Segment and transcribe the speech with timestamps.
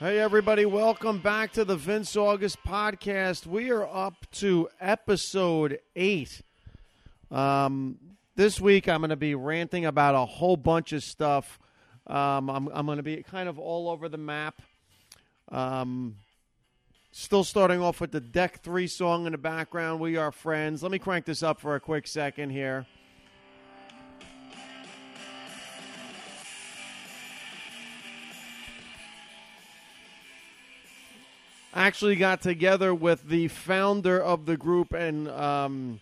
[0.00, 3.46] Hey, everybody, welcome back to the Vince August podcast.
[3.46, 6.40] We are up to episode eight.
[7.30, 7.98] Um,
[8.34, 11.58] this week, I'm going to be ranting about a whole bunch of stuff.
[12.06, 14.62] Um, I'm, I'm going to be kind of all over the map.
[15.52, 16.16] Um,
[17.12, 20.82] still starting off with the Deck 3 song in the background, We Are Friends.
[20.82, 22.86] Let me crank this up for a quick second here.
[31.74, 36.00] Actually got together with the founder of the group and um,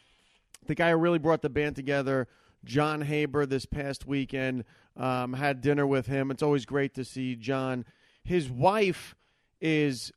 [0.66, 2.28] the guy who really brought the band together,
[2.64, 4.64] John Haber, this past weekend.
[4.96, 6.32] Um, had dinner with him.
[6.32, 7.84] It's always great to see John.
[8.24, 9.14] His wife
[9.60, 10.12] is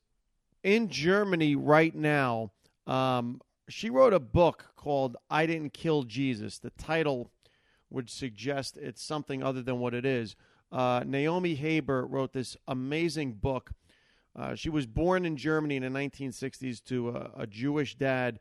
[0.63, 2.51] in Germany right now.
[2.87, 6.57] Um, she wrote a book called I Didn't Kill Jesus.
[6.57, 7.29] The title
[7.91, 10.35] would suggest it's something other than what it is.
[10.71, 13.71] Uh, Naomi Haber wrote this amazing book
[14.35, 18.39] uh, she was born in Germany in the 1960s to a, a Jewish dad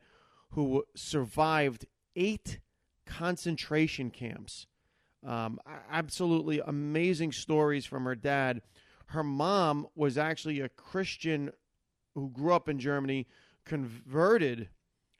[0.51, 2.59] who survived eight
[3.05, 4.67] concentration camps.
[5.25, 5.59] Um,
[5.91, 8.61] absolutely amazing stories from her dad.
[9.07, 11.51] Her mom was actually a Christian
[12.15, 13.27] who grew up in Germany,
[13.65, 14.69] converted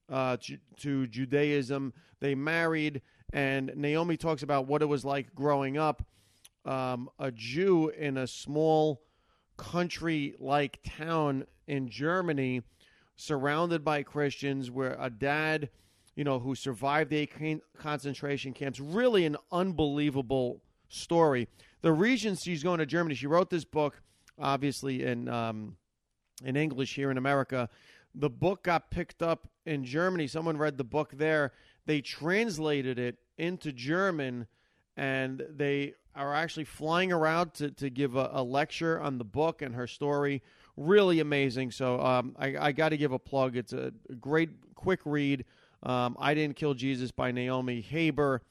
[0.10, 1.94] uh, to, to, Judaism.
[2.20, 6.04] They married, and Naomi talks about what it was like growing up
[6.66, 9.02] um, a Jew in a small
[9.62, 12.64] country like town in Germany
[13.16, 15.70] surrounded by Christians where a dad,
[16.16, 17.30] you know, who survived the
[17.78, 21.48] concentration camps, really an unbelievable story.
[21.82, 24.02] The reason she's going to Germany, she wrote this book,
[24.40, 25.78] obviously in um,
[26.44, 27.70] in English here in America.
[28.16, 30.28] The book got picked up in Germany.
[30.28, 31.54] Someone read the book there.
[31.86, 34.48] They translated it into German,
[34.98, 39.62] and they are actually flying around to, to give a, a lecture on the book
[39.62, 40.42] and her story.
[40.78, 41.72] Really amazing.
[41.72, 43.56] So um, I, I got to give a plug.
[43.56, 45.46] It's a great, quick read.
[45.84, 48.42] Um, I Didn't Kill Jesus by Naomi Haber,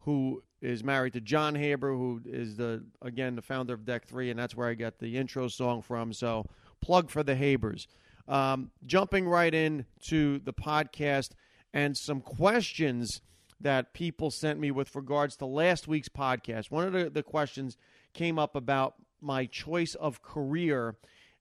[0.00, 4.30] who is married to John Haber, who is the again the founder of Deck Three,
[4.30, 6.12] and that's where I got the intro song from.
[6.12, 6.46] So
[6.80, 7.86] plug for the Habers.
[8.28, 11.30] Um, jumping right in to the podcast
[11.72, 13.20] and some questions
[13.60, 16.70] that people sent me with regards to last week's podcast.
[16.70, 17.76] One of the, the questions
[18.12, 20.96] came up about my choice of career.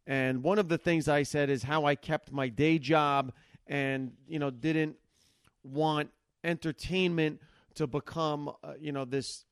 [0.08, 3.34] And one of the things I said is how I kept my day job
[3.68, 4.96] and, you know, didn't
[5.64, 6.10] want
[6.44, 7.42] entertainment
[7.76, 9.46] to become, uh, you know, this,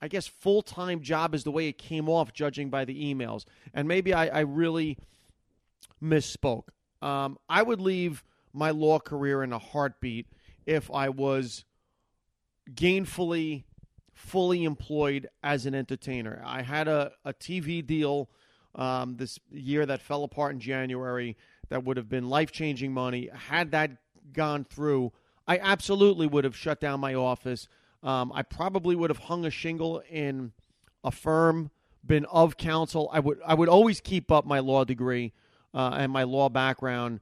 [0.00, 3.44] I guess, full time job is the way it came off, judging by the emails.
[3.74, 4.98] And maybe I, I really
[6.02, 6.68] misspoke.
[7.00, 8.22] Um, I would leave
[8.52, 10.26] my law career in a heartbeat
[10.66, 11.64] if I was
[12.74, 13.64] gainfully
[14.14, 16.42] fully employed as an entertainer.
[16.44, 18.28] I had a, a TV deal
[18.74, 21.36] um, this year that fell apart in January
[21.68, 23.28] that would have been life changing money.
[23.48, 23.90] Had that
[24.32, 25.12] gone through,
[25.46, 27.68] I absolutely would have shut down my office.
[28.02, 30.52] Um, I probably would have hung a shingle in
[31.04, 31.70] a firm,
[32.04, 33.10] been of counsel.
[33.12, 35.32] I would I would always keep up my law degree
[35.74, 37.20] uh, and my law background,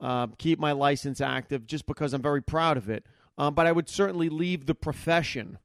[0.00, 3.04] uh, keep my license active, just because I'm very proud of it
[3.38, 5.58] um, but I would certainly leave the profession.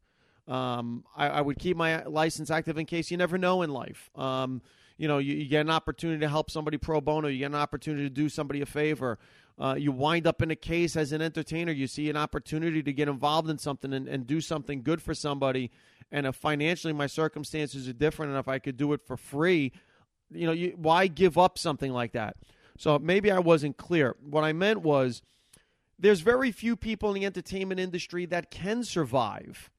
[0.47, 4.09] Um, I, I, would keep my license active in case you never know in life.
[4.15, 4.61] Um,
[4.97, 7.55] you know, you, you, get an opportunity to help somebody pro bono, you get an
[7.55, 9.19] opportunity to do somebody a favor.
[9.59, 12.93] Uh, you wind up in a case as an entertainer, you see an opportunity to
[12.93, 15.69] get involved in something and, and do something good for somebody.
[16.11, 19.73] And if financially my circumstances are different and if I could do it for free,
[20.31, 22.37] you know, you, why give up something like that?
[22.77, 24.15] So maybe I wasn't clear.
[24.21, 25.21] What I meant was,
[25.99, 29.69] there's very few people in the entertainment industry that can survive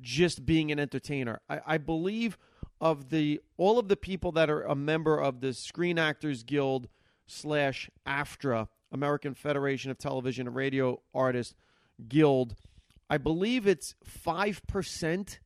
[0.00, 1.40] just being an entertainer.
[1.48, 2.36] I, I, believe
[2.80, 6.88] of the all of the people that are a member of the Screen Actors Guild
[7.26, 11.54] slash AFTRA, American Federation of Television and Radio Artists
[12.08, 12.56] Guild,
[13.08, 15.40] I believe it's five percent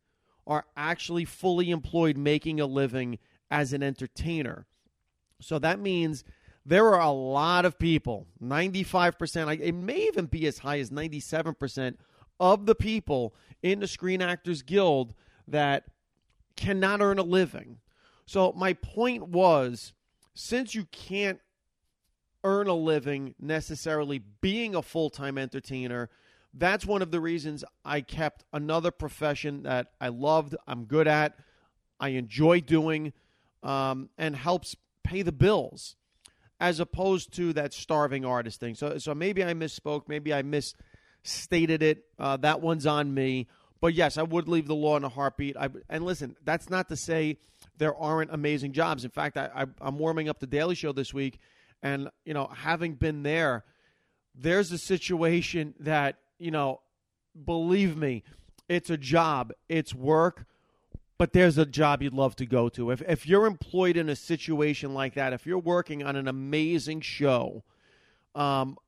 [0.46, 3.19] are actually fully employed making a living
[3.50, 4.67] as an entertainer.
[5.41, 6.25] So that means
[6.65, 11.97] there are a lot of people, 95%, it may even be as high as 97%
[12.39, 15.15] of the people in the Screen Actors Guild
[15.49, 15.85] that
[16.57, 17.79] cannot earn a living.
[18.27, 19.93] So, my point was
[20.35, 21.41] since you can't
[22.45, 26.09] earn a living necessarily being a full time entertainer,
[26.55, 31.37] that's one of the reasons I kept another profession that I loved, I'm good at,
[31.99, 33.13] I enjoy doing,
[33.63, 35.97] um, and helps pay the bills
[36.61, 38.75] as opposed to that starving artist thing.
[38.75, 40.03] So, so maybe I misspoke.
[40.07, 42.05] Maybe I misstated it.
[42.19, 43.49] Uh, that one's on me.
[43.81, 45.57] But yes, I would leave the law in a heartbeat.
[45.57, 47.39] I, and listen, that's not to say
[47.79, 49.05] there aren't amazing jobs.
[49.05, 51.39] In fact, I, I, I'm warming up the Daily Show this week,
[51.83, 53.65] and you know, having been there,
[54.35, 56.81] there's a situation that you know,
[57.45, 58.25] believe me,
[58.69, 60.47] it's a job, it's work,
[61.20, 62.90] but there's a job you'd love to go to.
[62.90, 67.02] If if you're employed in a situation like that, if you're working on an amazing
[67.02, 67.62] show,
[68.34, 68.78] um,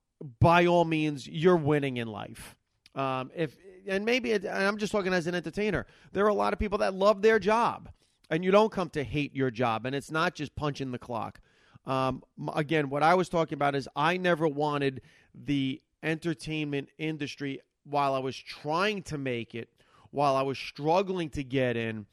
[0.40, 2.56] by all means, you're winning in life.
[2.94, 3.54] Um, if
[3.86, 5.84] and maybe it, and I'm just talking as an entertainer.
[6.12, 7.90] There are a lot of people that love their job,
[8.30, 11.38] and you don't come to hate your job, and it's not just punching the clock.
[11.84, 12.22] Um,
[12.56, 15.02] again, what I was talking about is I never wanted
[15.34, 19.68] the entertainment industry while I was trying to make it,
[20.12, 22.06] while I was struggling to get in,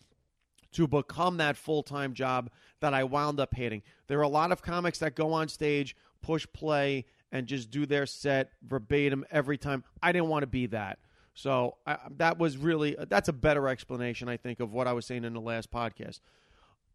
[0.73, 2.49] to become that full time job
[2.79, 3.83] that I wound up hating.
[4.07, 7.85] There are a lot of comics that go on stage, push play, and just do
[7.85, 9.83] their set verbatim every time.
[10.01, 10.99] I didn't want to be that.
[11.33, 15.05] So I, that was really that's a better explanation, I think, of what I was
[15.05, 16.19] saying in the last podcast.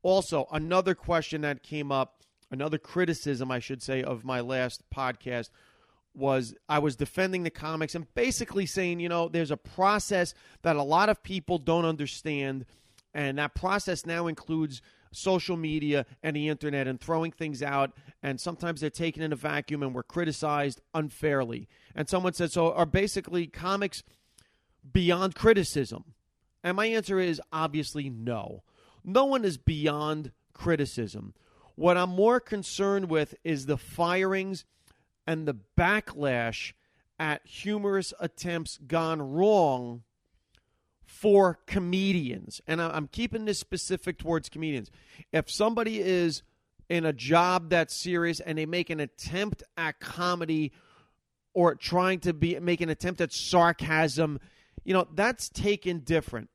[0.03, 5.49] Also, another question that came up, another criticism, I should say, of my last podcast
[6.15, 10.77] was I was defending the comics and basically saying, you know, there's a process that
[10.77, 12.67] a lot of people don't understand,
[13.15, 14.83] and that process now includes
[15.13, 17.93] social media and the internet and throwing things out.
[18.23, 21.69] And sometimes they're taken in a vacuum and we're criticized unfairly.
[21.95, 24.03] And someone said so are basically comics
[24.93, 26.15] beyond criticism?
[26.63, 28.65] And my answer is obviously no.
[29.05, 31.35] No one is beyond criticism.
[31.77, 34.65] What i'm more concerned with is the firings
[35.27, 36.73] and the backlash
[37.19, 40.03] at humorous attempts gone wrong
[41.05, 44.91] for comedians, and I'm keeping this specific towards comedians.
[45.33, 46.43] If somebody is
[46.89, 50.73] in a job that's serious and they make an attempt at comedy
[51.53, 54.41] or trying to be make an attempt at sarcasm,
[54.85, 56.51] you know, that's taken different.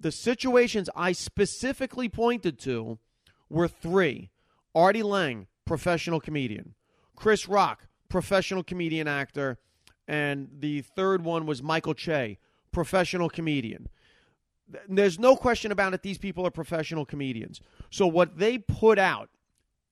[0.00, 2.98] The situations I specifically pointed to
[3.48, 4.30] were three.
[4.74, 6.74] Artie Lange, professional comedian.
[7.16, 9.58] Chris Rock, professional comedian actor.
[10.08, 12.38] And the third one was Michael Che,
[12.72, 13.88] professional comedian.
[14.88, 16.02] There's no question about it.
[16.02, 17.60] These people are professional comedians.
[17.90, 19.30] So what they put out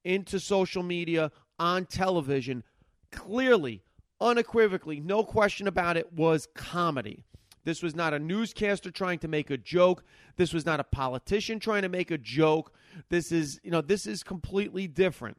[0.05, 2.63] into social media, on television,
[3.11, 3.83] clearly,
[4.21, 7.25] unequivocally, no question about it, was comedy.
[7.65, 10.05] This was not a newscaster trying to make a joke.
[10.37, 12.73] This was not a politician trying to make a joke.
[13.11, 15.37] This is, you know, this is completely different.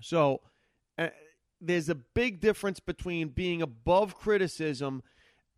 [0.00, 0.40] So,
[0.98, 1.08] uh,
[1.60, 5.02] there's a big difference between being above criticism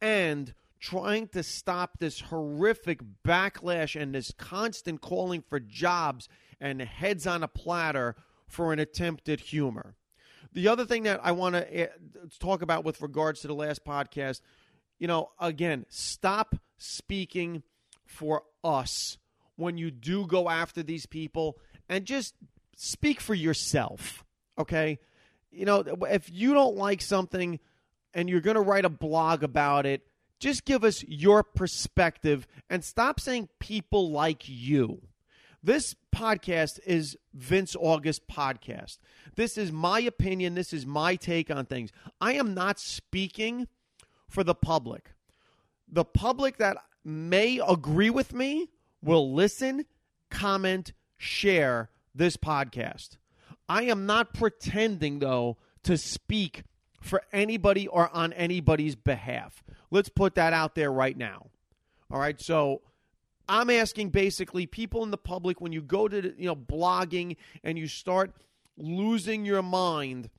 [0.01, 0.55] and
[0.85, 6.29] trying to stop this horrific backlash and this constant calling for jobs
[6.61, 8.15] and heads on a platter
[8.47, 9.95] for an attempt at humor.
[10.53, 11.87] The other thing that I want to eh,
[12.39, 14.43] talk about with regards to the last podcast,
[14.99, 17.63] you know, again, stop speaking
[18.05, 19.17] for us
[19.57, 21.57] when you do go after these people
[21.89, 22.35] and just
[22.77, 24.23] speak for yourself,
[24.59, 24.99] okay?
[25.51, 27.59] You know, if you don't like something
[28.13, 30.03] and you're going to write a blog about it,
[30.45, 35.01] just give us your perspective and stop saying people like you.
[35.63, 38.99] This podcast is Vince August podcast.
[39.37, 41.93] This is my opinion, this is my take on things.
[42.21, 43.69] I am not speaking
[44.29, 45.15] for the public.
[45.91, 48.69] The public that may agree with me
[49.03, 49.87] will listen,
[50.31, 53.17] comment, share this podcast.
[53.67, 56.65] I am not pretending though to speak
[57.05, 59.63] for anybody or on anybody's behalf.
[59.91, 61.47] Let's put that out there right now.
[62.11, 62.41] All right.
[62.41, 62.81] So
[63.49, 67.79] I'm asking basically people in the public when you go to, you know, blogging and
[67.79, 68.33] you start
[68.77, 70.31] losing your mind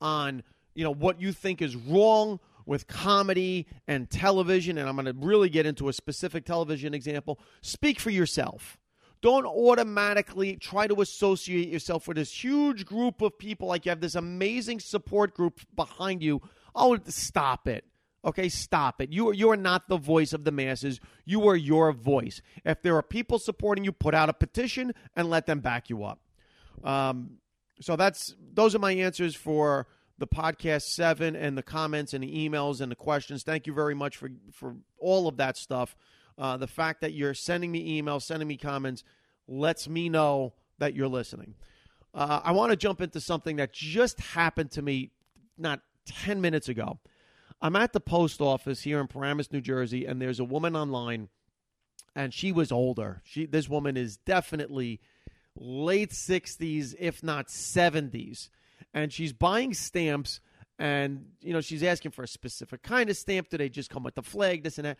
[0.00, 0.42] on,
[0.74, 5.26] you know, what you think is wrong with comedy and television, and I'm going to
[5.26, 7.40] really get into a specific television example.
[7.60, 8.78] Speak for yourself.
[9.22, 14.00] Don't automatically try to associate yourself with this huge group of people like you have
[14.00, 16.42] this amazing support group behind you.
[16.74, 17.84] Oh, stop it.
[18.24, 19.12] Okay, stop it.
[19.12, 21.00] You are, you are not the voice of the masses.
[21.24, 22.42] You are your voice.
[22.64, 26.04] If there are people supporting you, put out a petition and let them back you
[26.04, 26.20] up.
[26.84, 27.38] Um,
[27.80, 29.88] so that's those are my answers for
[30.18, 33.42] the podcast seven and the comments and the emails and the questions.
[33.42, 35.96] Thank you very much for for all of that stuff.
[36.38, 39.04] Uh, the fact that you're sending me emails, sending me comments,
[39.46, 41.54] lets me know that you're listening.
[42.14, 45.10] Uh, I want to jump into something that just happened to me
[45.56, 46.98] not 10 minutes ago.
[47.60, 51.28] I'm at the post office here in Paramus, New Jersey, and there's a woman online,
[52.14, 53.22] and she was older.
[53.24, 55.00] She this woman is definitely
[55.54, 58.48] late 60s, if not 70s,
[58.92, 60.40] and she's buying stamps,
[60.76, 63.48] and you know she's asking for a specific kind of stamp.
[63.48, 64.64] Do they just come with the flag?
[64.64, 64.98] This and that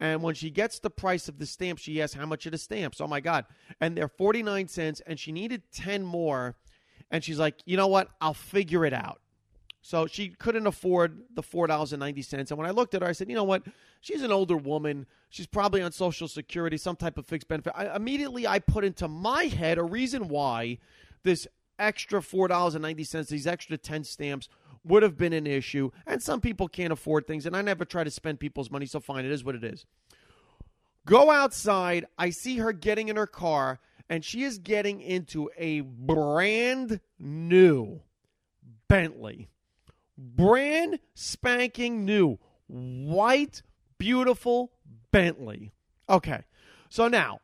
[0.00, 2.58] And when she gets the price of the stamps, she asks how much are the
[2.58, 3.00] stamps.
[3.00, 3.44] Oh my God.
[3.80, 6.56] And they're 49 cents, and she needed 10 more.
[7.10, 8.08] And she's like, you know what?
[8.20, 9.20] I'll figure it out.
[9.82, 12.32] So she couldn't afford the $4.90.
[12.50, 13.62] And when I looked at her, I said, you know what?
[14.00, 15.06] She's an older woman.
[15.28, 17.72] She's probably on Social Security, some type of fixed benefit.
[17.76, 20.78] I, immediately, I put into my head a reason why
[21.22, 21.46] this
[21.78, 24.48] extra $4.90, these extra 10 stamps,
[24.84, 25.90] would have been an issue.
[26.06, 27.46] And some people can't afford things.
[27.46, 28.86] And I never try to spend people's money.
[28.86, 29.86] So fine, it is what it is.
[31.06, 32.06] Go outside.
[32.18, 38.00] I see her getting in her car, and she is getting into a brand new
[38.88, 39.48] Bentley.
[40.16, 43.62] Brand spanking new white,
[43.98, 44.72] beautiful
[45.10, 45.72] Bentley.
[46.08, 46.44] Okay.
[46.90, 47.40] So now,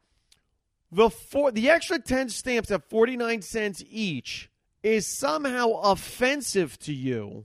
[0.93, 4.51] the four, the extra 10 stamps at 49 cents each
[4.87, 7.45] is somehow offensive to you,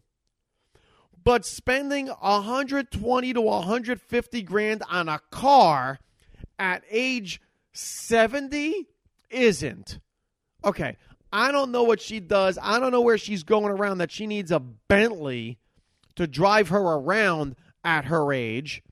[1.24, 5.98] but spending 120 to 150 grand on a car
[6.60, 7.42] at age
[7.74, 8.86] 70
[9.32, 10.00] isn't.
[10.64, 10.98] Okay,
[11.34, 12.60] I don't know what she does.
[12.62, 15.58] I don't know where she's going around that she needs a Bentley
[16.18, 18.84] to drive her around at her age.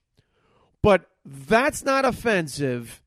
[0.82, 3.04] But that's not offensive.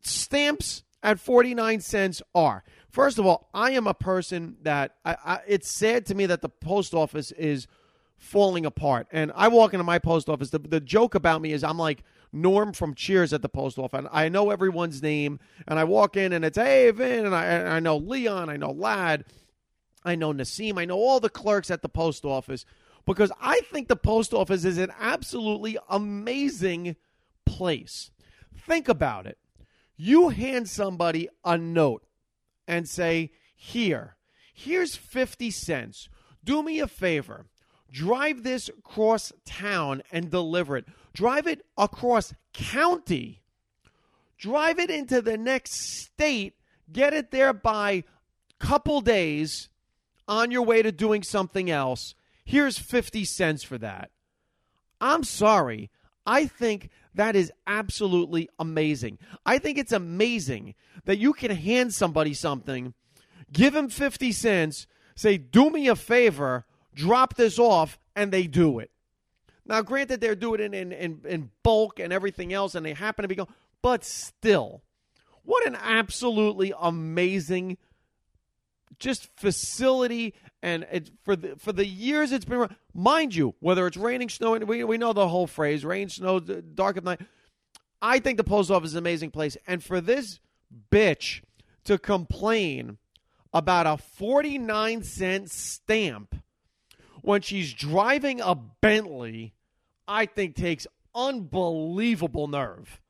[0.00, 2.64] Stamps at 49 cents are.
[2.90, 6.42] First of all, I am a person that I, I, it's sad to me that
[6.42, 7.68] the post office is
[8.16, 9.06] falling apart.
[9.12, 10.50] And I walk into my post office.
[10.50, 14.06] The, the joke about me is I'm like Norm from Cheers at the post office.
[14.10, 17.68] I know everyone's name, and I walk in and it's hey Vin, and I, and
[17.68, 19.24] I know Leon, I know Lad,
[20.04, 22.64] I know Nassim, I know all the clerks at the post office
[23.06, 26.96] because I think the post office is an absolutely amazing
[27.46, 28.10] place.
[28.54, 29.38] Think about it.
[29.96, 32.04] You hand somebody a note
[32.70, 34.16] and say, Here,
[34.54, 36.08] here's 50 cents.
[36.44, 37.46] Do me a favor.
[37.92, 40.86] Drive this across town and deliver it.
[41.12, 43.42] Drive it across county.
[44.38, 46.54] Drive it into the next state.
[46.90, 48.04] Get it there by
[48.60, 49.68] couple days
[50.28, 52.14] on your way to doing something else.
[52.44, 54.10] Here's 50 cents for that.
[55.00, 55.90] I'm sorry.
[56.30, 59.18] I think that is absolutely amazing.
[59.44, 62.94] I think it's amazing that you can hand somebody something,
[63.52, 68.78] give them 50 cents, say, do me a favor, drop this off, and they do
[68.78, 68.92] it.
[69.66, 73.24] Now, granted, they're doing it in, in, in bulk and everything else, and they happen
[73.24, 74.84] to be going, but still,
[75.42, 77.76] what an absolutely amazing
[78.98, 83.96] just facility and it, for the for the years it's been mind you whether it's
[83.96, 87.20] raining snowing we, we know the whole phrase rain snow dark of night.
[88.02, 89.56] I think the post office is an amazing place.
[89.66, 90.40] And for this
[90.90, 91.42] bitch
[91.84, 92.98] to complain
[93.52, 96.34] about a 49 cent stamp
[97.22, 99.52] when she's driving a bentley
[100.06, 103.00] i think takes unbelievable nerve.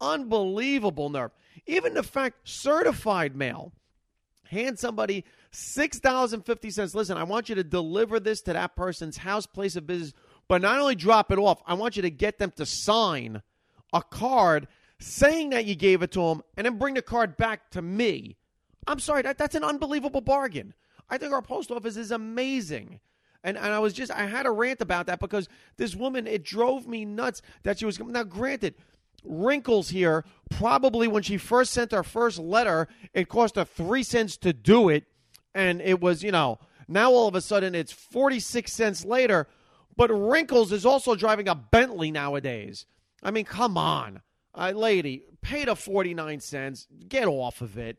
[0.00, 1.32] Unbelievable nerve.
[1.66, 3.72] Even the fact certified mail
[4.50, 6.94] hand somebody $6.50.
[6.94, 10.12] Listen, I want you to deliver this to that person's house, place of business,
[10.48, 13.42] but not only drop it off, I want you to get them to sign
[13.92, 17.70] a card saying that you gave it to them and then bring the card back
[17.70, 18.36] to me.
[18.86, 20.74] I'm sorry, that, that's an unbelievable bargain.
[21.08, 23.00] I think our post office is amazing.
[23.42, 26.44] And, and I was just, I had a rant about that because this woman, it
[26.44, 28.74] drove me nuts that she was, now granted,
[29.24, 30.24] wrinkles here.
[30.50, 34.88] Probably when she first sent her first letter, it cost her three cents to do
[34.88, 35.04] it.
[35.54, 36.58] And it was, you know,
[36.88, 39.46] now all of a sudden it's 46 cents later.
[39.96, 42.86] But Wrinkles is also driving a Bentley nowadays.
[43.22, 44.22] I mean, come on.
[44.54, 46.86] Uh, lady, pay the 49 cents.
[47.08, 47.98] Get off of it.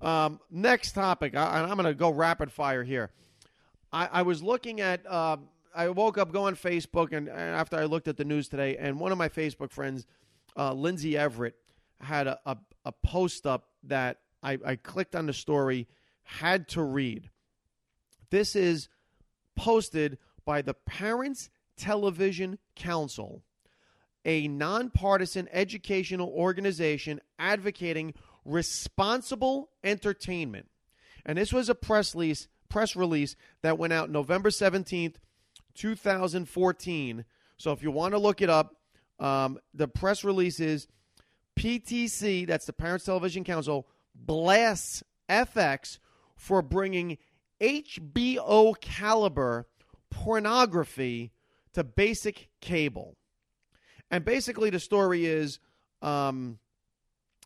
[0.00, 3.10] Um, next topic, I, I'm going to go rapid fire here.
[3.92, 5.38] I, I was looking at, uh,
[5.74, 9.00] I woke up going Facebook, and, and after I looked at the news today, and
[9.00, 10.06] one of my Facebook friends
[10.58, 11.54] uh, Lindsay Everett
[12.00, 15.86] had a, a, a post up that I, I clicked on the story,
[16.24, 17.30] had to read.
[18.30, 18.88] This is
[19.56, 23.42] posted by the Parents Television Council,
[24.24, 30.68] a nonpartisan educational organization advocating responsible entertainment.
[31.24, 35.16] And this was a press release, press release that went out November 17th,
[35.74, 37.24] 2014.
[37.56, 38.77] So if you want to look it up,
[39.18, 40.86] um, the press release is
[41.58, 45.98] PTC, that's the Parents Television Council, blasts FX
[46.36, 47.18] for bringing
[47.60, 49.66] HBO caliber
[50.10, 51.32] pornography
[51.72, 53.16] to basic cable.
[54.10, 55.58] And basically, the story is
[56.00, 56.58] um,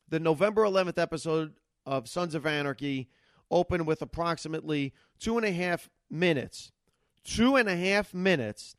[0.08, 1.54] the November 11th episode
[1.86, 3.08] of Sons of Anarchy
[3.50, 6.70] opened with approximately two and a half minutes,
[7.24, 8.76] two and a half minutes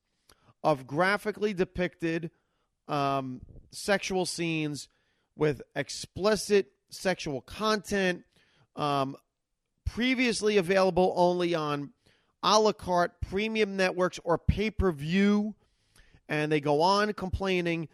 [0.64, 2.32] of graphically depicted
[2.88, 4.88] um, sexual scenes
[5.36, 8.24] with explicit sexual content,
[8.76, 9.16] um,
[9.86, 11.92] previously available only on
[12.42, 15.56] a la carte premium networks or pay per view.
[16.30, 17.90] And they go on complaining.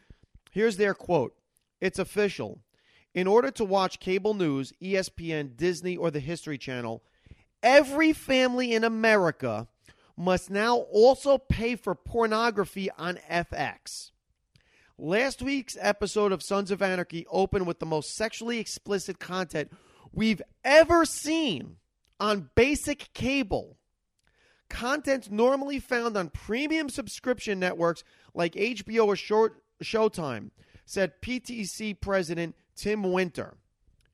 [0.51, 1.34] Here's their quote
[1.81, 2.60] It's official.
[3.15, 7.03] In order to watch cable news, ESPN, Disney, or the History Channel,
[7.63, 9.67] every family in America
[10.15, 14.12] must now also pay for pornography on FX.
[15.01, 19.72] Last week's episode of Sons of Anarchy opened with the most sexually explicit content
[20.12, 21.77] we've ever seen
[22.20, 23.77] on basic cable.
[24.70, 28.03] Content normally found on premium subscription networks
[28.34, 30.51] like HBO or Short, Showtime,
[30.86, 33.56] said PTC President Tim Winter.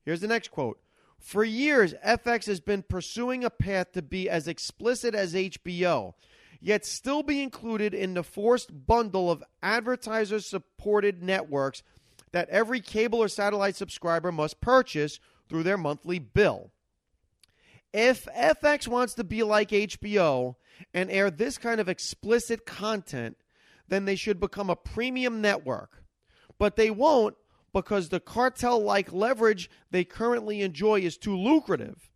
[0.04, 0.78] Here's the next quote.
[1.18, 6.14] For years, FX has been pursuing a path to be as explicit as HBO,
[6.66, 11.84] yet still be included in the forced bundle of advertiser supported networks
[12.32, 16.72] that every cable or satellite subscriber must purchase through their monthly bill.
[17.92, 20.56] If FX wants to be like HBO
[20.92, 23.36] and air this kind of explicit content,
[23.86, 26.02] then they should become a premium network.
[26.58, 27.36] But they won't
[27.72, 32.10] because the cartel like leverage they currently enjoy is too lucrative.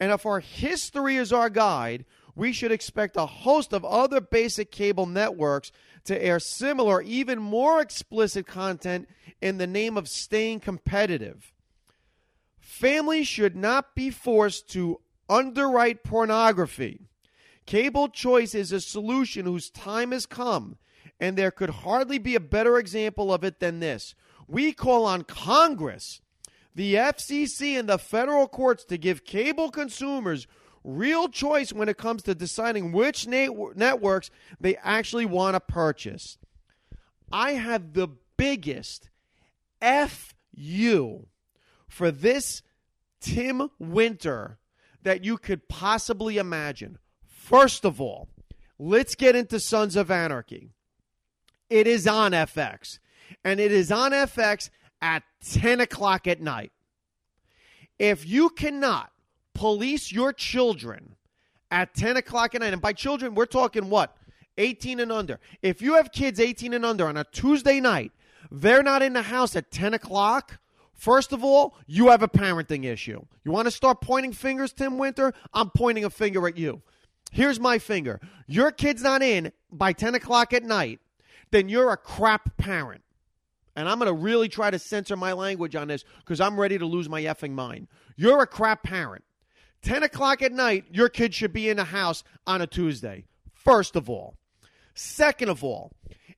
[0.00, 2.04] And if our history is our guide,
[2.36, 5.70] we should expect a host of other basic cable networks
[6.04, 9.08] to air similar, even more explicit content
[9.40, 11.52] in the name of staying competitive.
[12.60, 17.00] Families should not be forced to underwrite pornography.
[17.66, 20.76] Cable choice is a solution whose time has come,
[21.20, 24.14] and there could hardly be a better example of it than this.
[24.46, 26.20] We call on Congress,
[26.74, 30.46] the FCC, and the federal courts to give cable consumers
[30.84, 36.38] real choice when it comes to deciding which networks they actually want to purchase.
[37.32, 39.08] I have the biggest
[39.80, 41.26] FU
[41.88, 42.62] for this
[43.20, 44.58] Tim Winter
[45.02, 46.98] that you could possibly imagine.
[47.26, 48.28] First of all,
[48.78, 50.70] let's get into Sons of Anarchy.
[51.70, 52.98] It is on FX,
[53.42, 54.68] and it is on FX
[55.00, 56.72] at 10 o'clock at night.
[57.98, 59.10] If you cannot
[59.54, 61.16] police your children
[61.70, 64.16] at 10 o'clock at night, and by children, we're talking what?
[64.58, 65.40] 18 and under.
[65.62, 68.12] If you have kids 18 and under on a Tuesday night,
[68.50, 70.58] they're not in the house at 10 o'clock.
[70.92, 73.24] First of all, you have a parenting issue.
[73.44, 75.32] You want to start pointing fingers, Tim Winter?
[75.52, 76.82] I'm pointing a finger at you.
[77.32, 78.20] Here's my finger.
[78.46, 81.00] Your kid's not in by 10 o'clock at night,
[81.50, 83.02] then you're a crap parent.
[83.76, 86.78] And I'm going to really try to censor my language on this because I'm ready
[86.78, 87.88] to lose my effing mind.
[88.16, 89.24] You're a crap parent.
[89.84, 93.96] 10 o'clock at night, your kid should be in the house on a Tuesday, first
[93.96, 94.34] of all.
[94.94, 95.92] Second of all,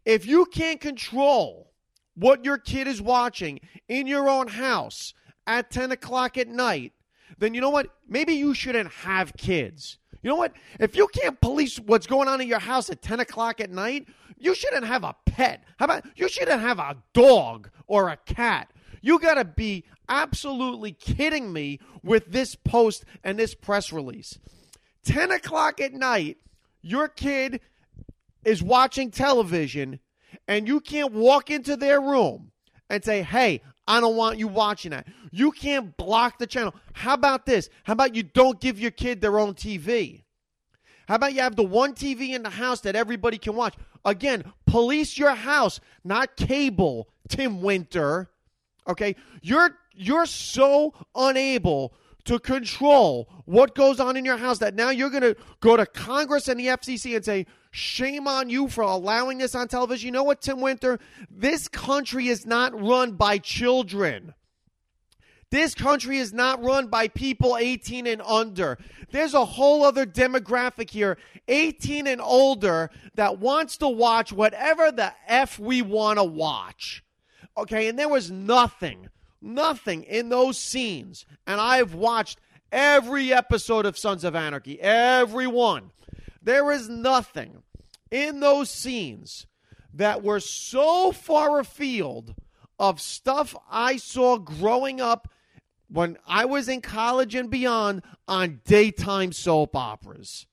[0.05, 1.71] if you can't control
[2.15, 5.15] what your kid is watching in your own house
[5.47, 6.93] at 10 o'clock at night,
[7.39, 7.91] then you know what?
[8.09, 9.99] Maybe you shouldn't have kids.
[10.23, 10.55] You know what?
[10.81, 14.09] If you can't police what's going on in your house at 10 o'clock at night,
[14.39, 15.63] you shouldn't have a pet.
[15.79, 18.73] How about you shouldn't have a dog or a cat?
[19.07, 24.37] You got to be absolutely kidding me with this post and this press release.
[25.05, 26.39] 10 o'clock at night,
[26.83, 27.61] your kid
[28.45, 30.01] is watching television
[30.49, 32.51] and you can't walk into their room
[32.91, 35.07] and say, hey, I don't want you watching that.
[35.31, 36.75] You can't block the channel.
[36.93, 37.71] How about this?
[37.85, 40.25] How about you don't give your kid their own TV?
[41.07, 43.77] How about you have the one TV in the house that everybody can watch?
[44.05, 48.31] Again, police your house, not cable, Tim Winter.
[48.89, 49.17] Okay?
[49.43, 51.95] You're you're so unable
[52.27, 55.87] to control what goes on in your house that now you're going to go to
[55.87, 60.07] Congress and the FCC and say, shame on you for allowing this on television.
[60.07, 60.99] You know what, Tim Winter?
[61.31, 64.35] This country is not run by children.
[65.51, 68.79] This country is not run by people 18 and under.
[69.13, 75.13] There's a whole other demographic here, 18 and older, that wants to watch whatever the
[75.29, 77.05] F we want to watch.
[77.57, 79.09] Okay, and there was nothing
[79.47, 81.27] Nothing in those scenes.
[81.47, 82.41] And I've watched
[82.73, 85.93] every episode of Sons of Anarchy, every one.
[86.43, 87.63] There is nothing
[88.11, 89.47] in those scenes
[89.95, 92.35] that were so far afield
[92.79, 95.29] of stuff I saw growing up
[95.89, 100.47] when I was in college and beyond on daytime soap operas.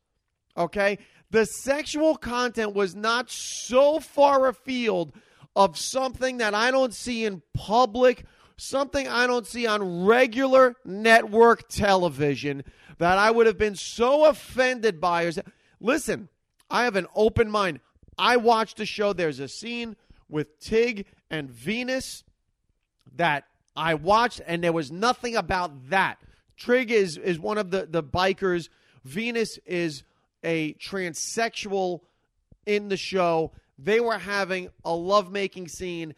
[0.56, 1.00] Okay?
[1.32, 5.14] The sexual content was not so far afield
[5.56, 8.26] of something that I don't see in public
[8.58, 12.64] something I don't see on regular network television
[12.98, 15.32] that I would have been so offended by.
[15.80, 16.30] Listen,
[16.70, 17.80] I have an open mind.
[18.18, 19.14] I watched the show.
[19.14, 19.96] There's a scene
[20.30, 22.24] with Tig and Venus
[23.16, 26.20] that I watched, and there was nothing about that.
[26.56, 28.70] Trig is is one of the the bikers.
[29.04, 30.04] Venus is
[30.44, 32.02] a transsexual
[32.66, 33.52] in the show.
[33.84, 36.16] They were having a lovemaking scene.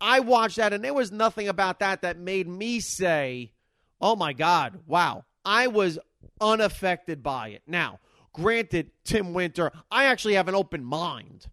[0.00, 3.52] I watched that, and there was nothing about that that made me say,
[4.00, 5.98] "Oh my God, wow!" I was
[6.40, 7.62] unaffected by it.
[7.66, 8.00] Now,
[8.32, 11.46] granted, Tim Winter, I actually have an open mind.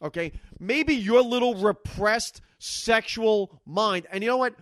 [0.00, 4.54] Okay, maybe your little repressed sexual mind, and you know what?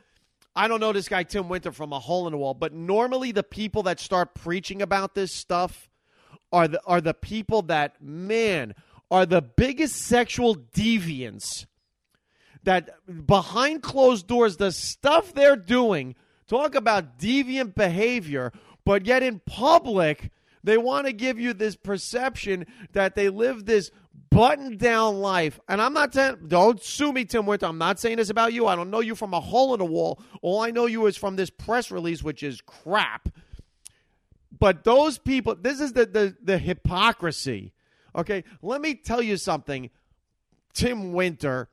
[0.57, 3.31] I don't know this guy Tim Winter from a hole in the wall, but normally
[3.31, 5.89] the people that start preaching about this stuff
[6.51, 8.75] are the are the people that man
[9.11, 11.67] are the biggest sexual deviants
[12.63, 12.91] that
[13.27, 16.15] behind closed doors the stuff they're doing
[16.49, 18.53] talk about deviant behavior
[18.85, 20.31] but yet in public
[20.67, 23.93] they want to give you this perception that they live this
[24.31, 25.61] button down life.
[25.69, 27.67] And I'm not saying, don't sue me, Tim Winter.
[27.67, 28.67] I'm not saying this about you.
[28.67, 30.21] I don't know you from a hole in the wall.
[30.43, 33.29] All I know you is from this press release, which is crap.
[34.59, 37.73] But those people, this is the, the, the hypocrisy.
[38.17, 39.91] Okay, let me tell you something,
[40.73, 41.69] Tim Winter.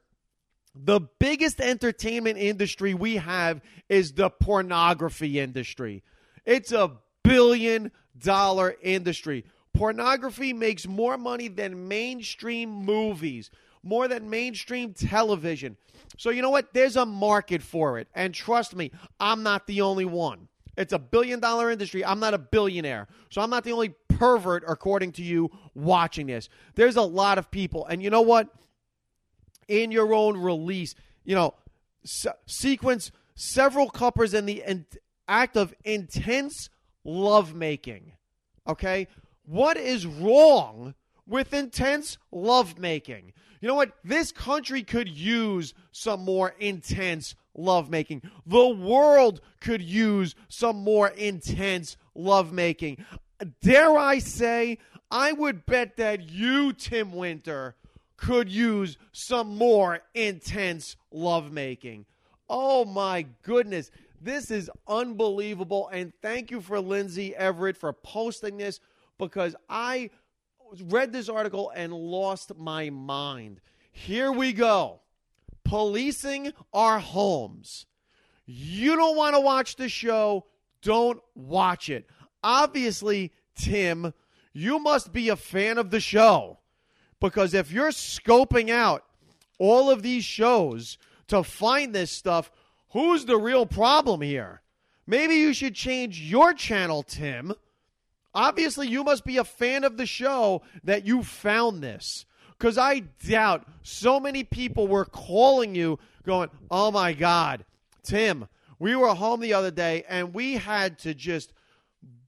[0.75, 6.03] The biggest entertainment industry we have is the pornography industry.
[6.45, 6.91] It's a
[7.23, 9.45] billion dollar industry.
[9.73, 13.49] Pornography makes more money than mainstream movies,
[13.81, 15.77] more than mainstream television.
[16.17, 16.73] So, you know what?
[16.73, 18.07] There's a market for it.
[18.13, 20.47] And trust me, I'm not the only one.
[20.77, 22.03] It's a billion dollar industry.
[22.03, 23.07] I'm not a billionaire.
[23.29, 26.49] So, I'm not the only pervert, according to you, watching this.
[26.75, 27.85] There's a lot of people.
[27.85, 28.47] And you know what?
[29.67, 31.53] In your own release, you know,
[32.03, 34.85] se- sequence several couples in the in-
[35.27, 36.69] act of intense
[37.03, 38.13] lovemaking.
[38.67, 39.07] Okay?
[39.45, 43.33] What is wrong with intense lovemaking?
[43.61, 43.93] You know what?
[44.03, 48.21] This country could use some more intense lovemaking.
[48.45, 53.05] The world could use some more intense lovemaking.
[53.61, 54.77] Dare I say,
[55.11, 57.75] I would bet that you, Tim Winter,
[58.17, 62.05] could use some more intense lovemaking.
[62.49, 63.91] Oh my goodness.
[64.21, 65.89] This is unbelievable.
[65.89, 68.79] And thank you for Lindsay Everett for posting this
[69.17, 70.09] because I
[70.85, 73.59] read this article and lost my mind.
[73.91, 75.01] Here we go.
[75.65, 77.85] Policing our homes.
[78.45, 80.45] You don't want to watch the show,
[80.81, 82.07] don't watch it.
[82.43, 84.13] Obviously, Tim,
[84.51, 86.59] you must be a fan of the show
[87.19, 89.05] because if you're scoping out
[89.59, 90.97] all of these shows
[91.27, 92.51] to find this stuff,
[92.89, 94.61] who's the real problem here?
[95.07, 97.53] Maybe you should change your channel, Tim,
[98.35, 102.25] Obviously, you must be a fan of the show that you found this.
[102.63, 107.65] Because I doubt so many people were calling you going, oh my God,
[108.03, 108.47] Tim,
[108.79, 111.51] we were home the other day and we had to just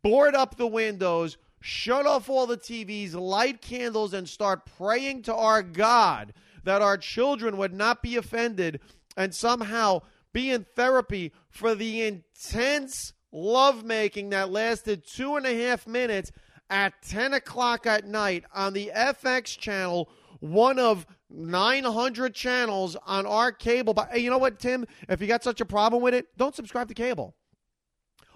[0.03, 5.33] board up the windows, shut off all the TVs, light candles, and start praying to
[5.33, 6.33] our God
[6.65, 8.81] that our children would not be offended
[9.15, 10.01] and somehow
[10.33, 16.33] be in therapy for the intense lovemaking that lasted two and a half minutes
[16.69, 20.09] at 10 o'clock at night on the FX channel,
[20.51, 23.93] one of 900 channels on our cable.
[23.93, 24.85] But hey, you know what, Tim?
[25.09, 27.35] If you got such a problem with it, don't subscribe to cable.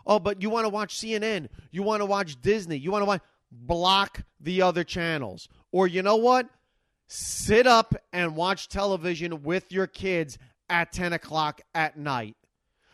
[0.05, 3.05] Oh, but you want to watch CNN, you want to watch Disney, you want to
[3.05, 5.47] watch, block the other channels.
[5.71, 6.49] Or you know what?
[7.07, 10.37] Sit up and watch television with your kids
[10.69, 12.35] at 10 o'clock at night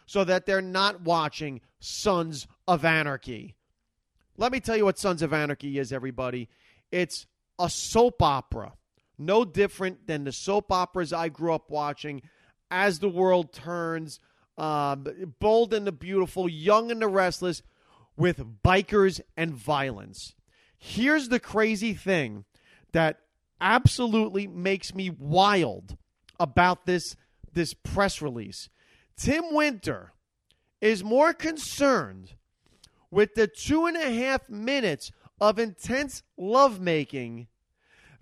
[0.05, 3.55] so that they're not watching Sons of Anarchy.
[4.37, 6.49] Let me tell you what Sons of Anarchy is, everybody.
[6.91, 7.27] It's
[7.59, 8.73] a soap opera,
[9.17, 12.21] no different than the soap operas I grew up watching
[12.71, 14.19] as the world turns,
[14.57, 15.07] um,
[15.39, 17.61] bold and the beautiful, young and the restless,
[18.17, 20.35] with bikers and violence.
[20.77, 22.45] Here's the crazy thing
[22.91, 23.19] that
[23.59, 25.97] absolutely makes me wild
[26.39, 27.15] about this
[27.53, 28.69] this press release
[29.17, 30.11] Tim Winter
[30.81, 32.33] is more concerned
[33.09, 37.47] with the two and a half minutes of intense lovemaking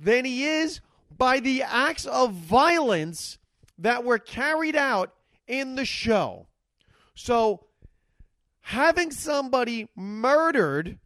[0.04, 0.82] than he is
[1.18, 3.38] by the acts of violence
[3.78, 5.13] that were carried out
[5.48, 6.48] in the show.
[7.16, 7.66] So,
[8.62, 11.00] having somebody murdered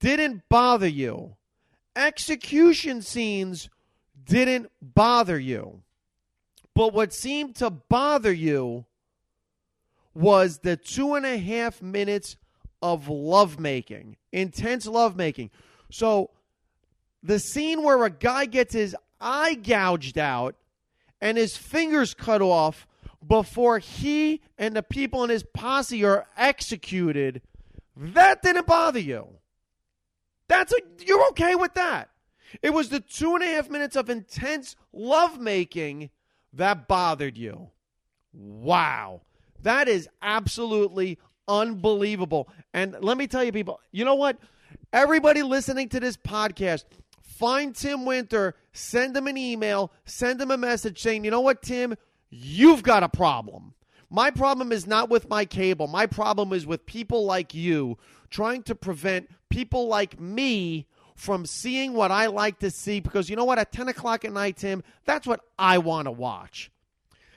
[0.00, 1.36] didn't bother you,
[1.94, 3.68] execution scenes
[4.24, 5.82] didn't bother you.
[6.74, 8.84] But what seemed to bother you
[10.14, 12.36] was the two and a half minutes
[12.80, 15.50] of lovemaking, intense lovemaking.
[15.90, 16.30] So
[17.22, 20.54] the scene where a guy gets his eye gouged out
[21.20, 22.86] and his fingers cut off
[23.26, 27.42] before he and the people in his posse are executed,
[27.96, 29.26] that didn't bother you.
[30.48, 32.10] That's a, you're okay with that.
[32.62, 36.10] It was the two and a half minutes of intense lovemaking
[36.54, 37.68] that bothered you.
[38.32, 39.22] Wow.
[39.62, 42.48] That is absolutely unbelievable.
[42.72, 44.38] And let me tell you, people, you know what?
[44.92, 46.84] Everybody listening to this podcast,
[47.38, 51.62] find Tim Winter, send him an email, send him a message saying, you know what,
[51.62, 51.94] Tim,
[52.30, 53.74] you've got a problem.
[54.10, 55.86] My problem is not with my cable.
[55.86, 57.96] My problem is with people like you
[58.28, 63.36] trying to prevent people like me from seeing what I like to see because you
[63.36, 63.58] know what?
[63.58, 66.72] At 10 o'clock at night, Tim, that's what I want to watch.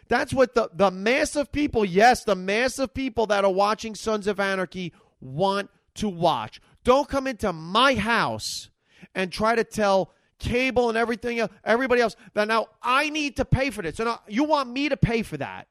[0.08, 3.96] That's what the, the mass of people, yes, the mass of people that are watching
[3.96, 6.60] Sons of Anarchy want to watch.
[6.84, 8.71] Don't come into my house
[9.16, 13.70] and try to tell cable and everything everybody else that now I need to pay
[13.70, 13.98] for this.
[13.98, 15.68] So now you want me to pay for that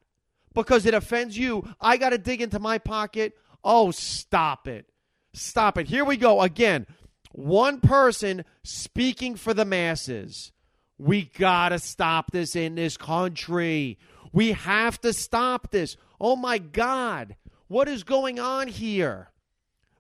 [0.55, 1.67] because it offends you.
[1.81, 3.35] I got to dig into my pocket.
[3.65, 4.87] Oh, stop it.
[5.33, 5.89] Stop it.
[5.89, 6.87] Here we go again.
[7.33, 10.53] One person speaking for the masses.
[10.99, 13.99] We got to stop this in this country.
[14.33, 15.97] We have to stop this.
[16.21, 17.37] Oh my God.
[17.69, 19.31] What is going on here?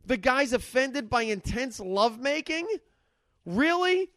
[0.04, 2.66] The guy's offended by intense lovemaking?
[3.44, 4.10] Really?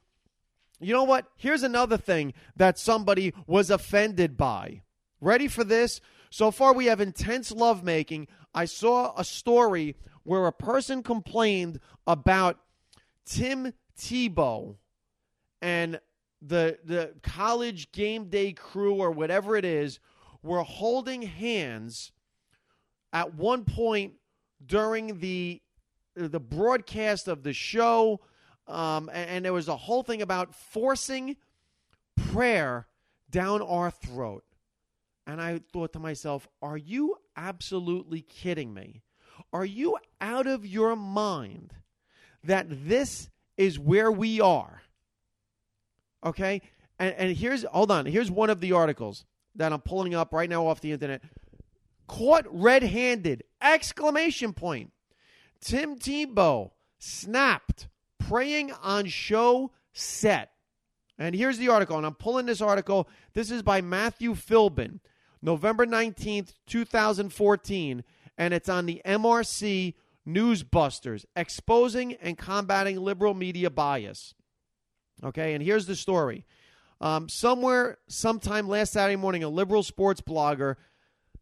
[0.79, 1.27] You know what?
[1.35, 4.81] Here's another thing that somebody was offended by.
[5.21, 6.01] Ready for this?
[6.29, 8.27] So far, we have intense lovemaking.
[8.53, 12.59] I saw a story where a person complained about
[13.25, 14.75] Tim Tebow
[15.61, 15.99] and
[16.41, 19.99] the the college game day crew or whatever it is
[20.41, 22.11] were holding hands
[23.13, 24.13] at one point
[24.65, 25.61] during the
[26.15, 28.19] the broadcast of the show
[28.67, 31.35] um, and, and there was a whole thing about forcing
[32.15, 32.87] prayer
[33.29, 34.43] down our throat
[35.25, 39.01] and i thought to myself are you absolutely kidding me
[39.51, 41.73] are you out of your mind
[42.43, 44.81] that this is where we are.
[46.25, 46.61] Okay?
[46.99, 50.49] And, and here's, hold on, here's one of the articles that I'm pulling up right
[50.49, 51.21] now off the internet.
[52.07, 53.43] Caught red handed!
[53.61, 54.91] Exclamation point.
[55.61, 57.87] Tim Tebow snapped
[58.27, 60.51] praying on show set.
[61.17, 63.07] And here's the article, and I'm pulling this article.
[63.33, 64.99] This is by Matthew Philbin,
[65.41, 68.03] November 19th, 2014,
[68.37, 69.93] and it's on the MRC
[70.27, 74.33] Newsbusters, exposing and combating liberal media bias.
[75.23, 76.45] Okay, and here's the story.
[76.99, 80.75] Um, somewhere, sometime last Saturday morning, a liberal sports blogger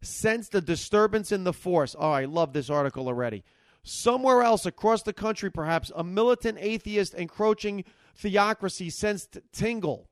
[0.02, 1.96] sensed a disturbance in the force.
[1.98, 3.44] Oh, I love this article already.
[3.84, 10.08] Somewhere else across the country, perhaps, a militant atheist encroaching theocracy sensed tingle.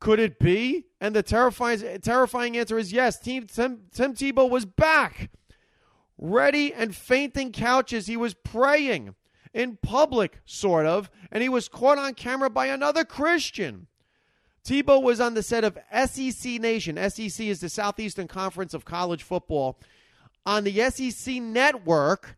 [0.00, 0.86] Could it be?
[1.00, 3.20] And the terrifying, terrifying answer is yes.
[3.20, 5.30] Tim, Tim, Tim Tebow was back
[6.18, 8.06] ready and fainting couches.
[8.06, 9.14] He was praying
[9.52, 13.86] in public, sort of, and he was caught on camera by another Christian.
[14.64, 16.96] Tebow was on the set of SEC Nation.
[17.10, 19.78] SEC is the Southeastern Conference of College Football.
[20.44, 22.36] On the SEC network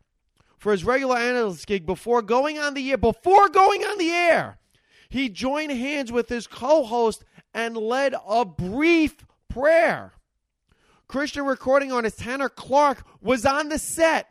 [0.57, 2.97] for his regular analyst gig before going on the air.
[2.97, 4.57] Before going on the air,
[5.09, 10.13] he joined hands with his co host and led a brief prayer.
[11.07, 14.29] Christian recording artist Tanner Clark was on the set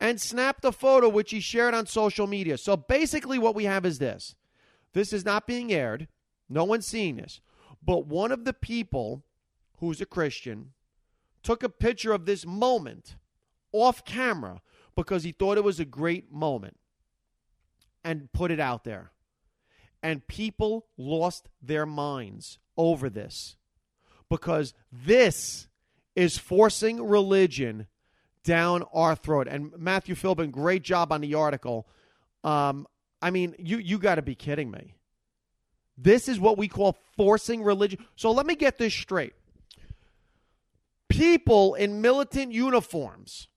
[0.00, 2.58] and snapped a photo which he shared on social media.
[2.58, 4.34] So basically, what we have is this
[4.92, 6.08] this is not being aired,
[6.48, 7.40] no one's seeing this.
[7.84, 9.24] But one of the people
[9.78, 10.72] who's a Christian
[11.44, 13.14] took a picture of this moment
[13.70, 14.60] off camera
[14.96, 16.76] because he thought it was a great moment
[18.02, 19.12] and put it out there.
[20.02, 23.56] And people lost their minds over this
[24.28, 25.68] because this
[26.16, 27.86] is forcing religion
[28.44, 29.48] down our throat.
[29.48, 31.88] And Matthew Philbin, great job on the article.
[32.42, 32.86] Um,
[33.22, 34.94] I mean, you you got to be kidding me.
[35.96, 38.04] This is what we call forcing religion.
[38.16, 39.32] So let me get this straight.
[41.08, 43.48] People in militant uniforms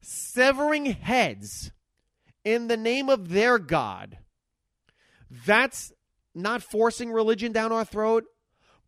[0.00, 1.70] severing heads
[2.44, 4.18] in the name of their God.
[5.46, 5.92] That's
[6.34, 8.24] not forcing religion down our throat,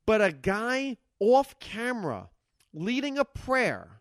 [0.06, 2.28] but a guy off camera
[2.72, 4.00] leading a prayer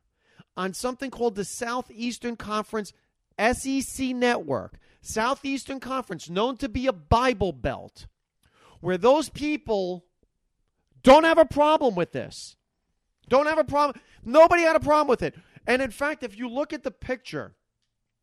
[0.58, 2.94] on something called the Southeastern Conference
[3.40, 4.80] SEC Network.
[5.02, 8.08] Southeastern Conference, known to be a Bible Belt,
[8.80, 10.06] where those people
[11.02, 12.56] don't have a problem with this.
[13.30, 14.02] Don't have a problem.
[14.24, 15.36] Nobody had a problem with it.
[15.66, 17.54] And in fact, if you look at the picture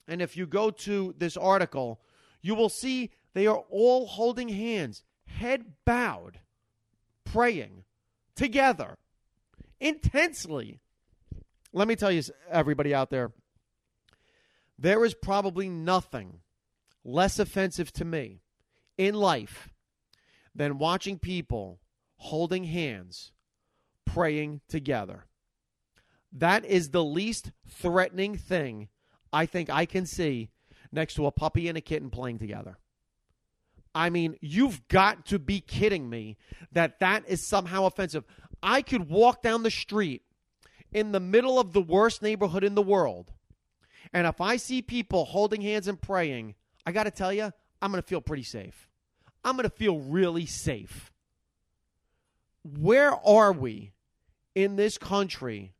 [0.06, 2.00] and if you go to this article,
[2.42, 6.40] you will see they are all holding hands, head bowed,
[7.24, 7.84] praying
[8.34, 8.96] together
[9.78, 10.80] intensely.
[11.72, 13.32] Let me tell you, everybody out there,
[14.78, 16.40] there is probably nothing
[17.04, 18.40] less offensive to me
[18.98, 19.70] in life
[20.54, 21.80] than watching people
[22.16, 23.32] holding hands,
[24.14, 25.24] praying together.
[26.32, 28.88] That is the least threatening thing
[29.32, 30.50] I think I can see
[30.92, 32.78] next to a puppy and a kitten playing together.
[33.94, 36.36] I mean, you've got to be kidding me
[36.72, 38.24] that that is somehow offensive.
[38.62, 40.22] I could walk down the street
[40.92, 43.32] in the middle of the worst neighborhood in the world,
[44.12, 47.90] and if I see people holding hands and praying, I got to tell you, I'm
[47.90, 48.88] going to feel pretty safe.
[49.44, 51.12] I'm going to feel really safe.
[52.62, 53.92] Where are we
[54.54, 55.74] in this country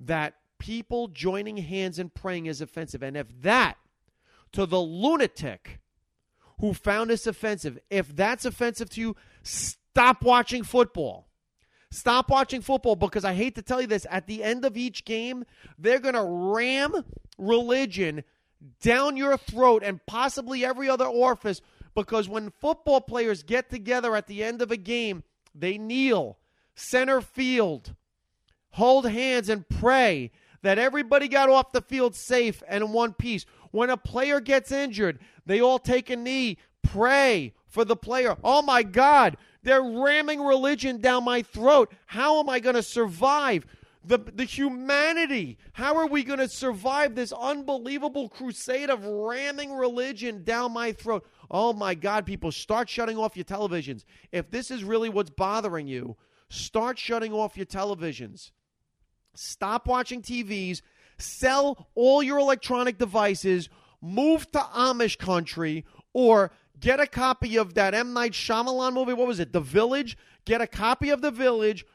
[0.00, 3.02] that people joining hands and praying is offensive?
[3.02, 3.76] And if that,
[4.52, 5.80] to the lunatic
[6.60, 11.28] who found this offensive, if that's offensive to you, stop watching football.
[11.90, 14.06] Stop watching football because I hate to tell you this.
[14.10, 15.44] At the end of each game,
[15.78, 17.04] they're going to ram
[17.36, 18.24] religion
[18.80, 21.60] down your throat and possibly every other orifice
[21.94, 25.22] because when football players get together at the end of a game,
[25.54, 26.38] they kneel,
[26.82, 27.94] center field,
[28.70, 30.30] hold hands, and pray
[30.62, 33.46] that everybody got off the field safe and in one piece.
[33.70, 38.36] When a player gets injured, they all take a knee, pray for the player.
[38.44, 41.92] Oh my God, they're ramming religion down my throat.
[42.06, 43.66] How am I going to survive?
[44.04, 45.58] the, the humanity.
[45.72, 51.24] How are we going to survive this unbelievable crusade of ramming religion down my throat?
[51.50, 54.04] Oh my God, people, start shutting off your televisions.
[54.32, 56.16] If this is really what's bothering you,
[56.52, 58.50] start shutting off your televisions.
[59.34, 60.82] Stop watching TVs.
[61.18, 63.68] Sell all your electronic devices.
[64.00, 68.12] Move to Amish country or get a copy of that M.
[68.12, 69.12] Night Shyamalan movie.
[69.12, 69.52] What was it?
[69.52, 70.16] The Village?
[70.44, 71.86] Get a copy of The Village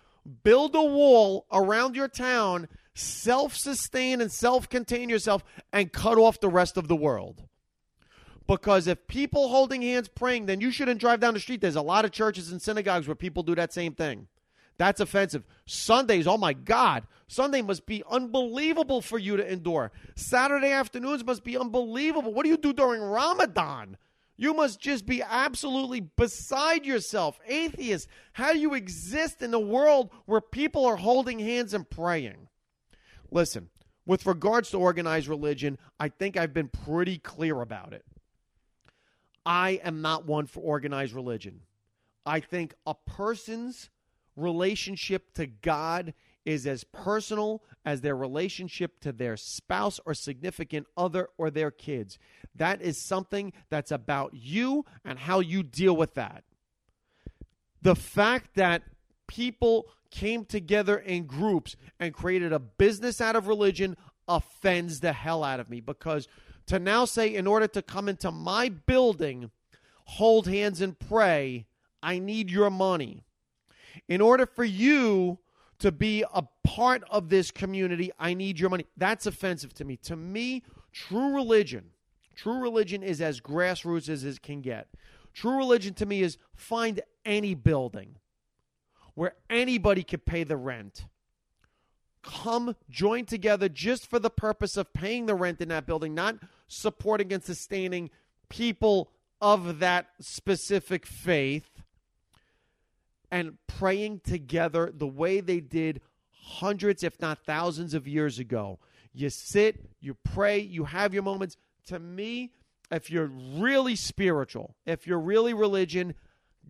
[0.43, 6.39] build a wall around your town, self sustain and self contain yourself, and cut off
[6.39, 7.43] the rest of the world.
[8.47, 11.59] Because if people holding hands praying, then you shouldn't drive down the street.
[11.59, 14.27] There's a lot of churches and synagogues where people do that same thing.
[14.77, 15.43] That's offensive.
[15.65, 17.03] Sundays, oh my God.
[17.27, 19.91] Sunday must be unbelievable for you to endure.
[20.15, 22.33] Saturday afternoons must be unbelievable.
[22.33, 23.97] What do you do during Ramadan?
[24.37, 27.39] You must just be absolutely beside yourself.
[27.47, 32.47] Atheist, how do you exist in a world where people are holding hands and praying?
[33.31, 33.69] Listen,
[34.05, 38.05] with regards to organized religion, I think I've been pretty clear about it.
[39.43, 41.61] I am not one for organized religion.
[42.25, 43.89] I think a person's
[44.37, 46.13] relationship to God
[46.45, 52.17] is as personal as their relationship to their spouse or significant other or their kids.
[52.55, 56.45] That is something that's about you and how you deal with that.
[57.81, 58.83] The fact that
[59.27, 63.97] people came together in groups and created a business out of religion
[64.27, 66.29] offends the hell out of me because
[66.67, 69.51] to now say, in order to come into my building,
[70.05, 71.65] hold hands and pray,
[72.01, 73.25] I need your money.
[74.07, 75.37] In order for you
[75.79, 78.85] to be a part of this community, I need your money.
[78.97, 79.97] That's offensive to me.
[80.03, 81.91] To me, true religion,
[82.35, 84.87] true religion is as grassroots as it can get.
[85.33, 88.15] True religion to me is find any building
[89.13, 91.05] where anybody can pay the rent.
[92.23, 96.35] Come join together just for the purpose of paying the rent in that building, not
[96.67, 98.09] supporting and sustaining
[98.49, 101.69] people of that specific faith
[103.31, 108.79] and praying together the way they did hundreds, if not thousands of years ago.
[109.13, 111.57] You sit, you pray, you have your moments.
[111.87, 112.51] To me,
[112.91, 116.13] if you're really spiritual, if you're really religion,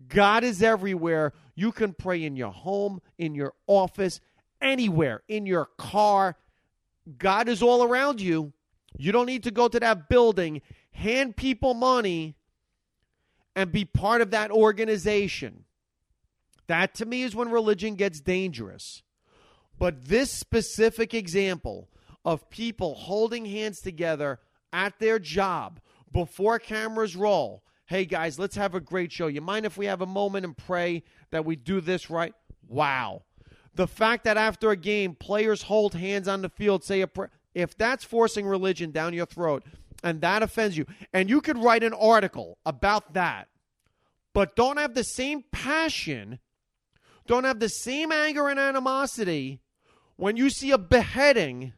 [0.08, 1.32] God is everywhere.
[1.54, 4.20] You can pray in your home, in your office,
[4.60, 6.36] anywhere, in your car.
[7.18, 8.52] God is all around you.
[8.96, 12.36] You don't need to go to that building, hand people money,
[13.54, 15.64] and be part of that organization.
[16.68, 19.02] That to me is when religion gets dangerous.
[19.78, 21.88] But this specific example
[22.24, 24.38] of people holding hands together
[24.72, 25.80] at their job
[26.12, 27.62] before cameras roll.
[27.86, 29.28] Hey guys, let's have a great show.
[29.28, 32.34] You mind if we have a moment and pray that we do this right?
[32.68, 33.22] Wow.
[33.74, 37.30] The fact that after a game, players hold hands on the field, say a prayer.
[37.54, 39.64] If that's forcing religion down your throat
[40.02, 43.48] and that offends you, and you could write an article about that,
[44.34, 46.40] but don't have the same passion
[47.28, 49.60] don't have the same anger and animosity
[50.18, 51.72] when you see a beheading,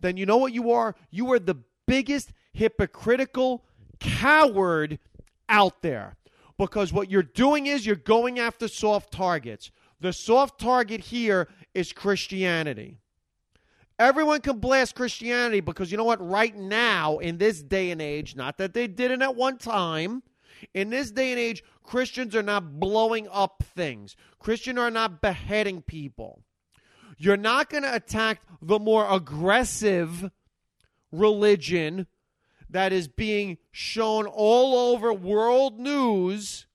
[0.00, 0.94] then you know what you are?
[1.10, 3.64] You are the biggest hypocritical
[3.98, 5.00] coward
[5.48, 6.16] out there.
[6.56, 9.72] Because what you're doing is you're going after soft targets.
[10.00, 12.98] The soft target here is Christianity.
[13.98, 16.26] Everyone can blast Christianity because you know what?
[16.26, 20.22] Right now, in this day and age, not that they didn't at one time,
[20.74, 24.16] in this day and age, Christians are not blowing up things.
[24.38, 26.42] Christians are not beheading people.
[27.18, 30.30] You're not going to attack the more aggressive
[31.12, 32.06] religion
[32.70, 36.66] that is being shown all over world news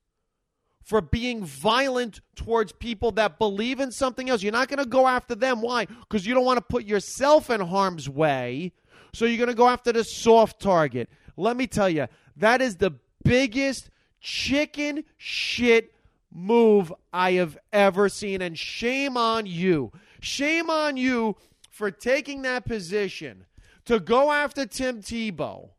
[0.84, 4.44] for being violent towards people that believe in something else.
[4.44, 5.62] You're not going to go after them.
[5.62, 5.86] Why?
[5.86, 8.72] Because you don't want to put yourself in harm's way.
[9.14, 11.10] So you're going to go after the soft target.
[11.38, 12.08] Let me tell you,
[12.38, 12.92] that is the
[13.26, 13.90] biggest
[14.22, 15.94] chicken shit
[16.32, 18.42] move I have ever seen.
[18.42, 19.92] And shame on you.
[20.22, 21.36] Shame on you
[21.70, 23.46] for taking that position
[23.86, 25.72] to go after Tim Tebow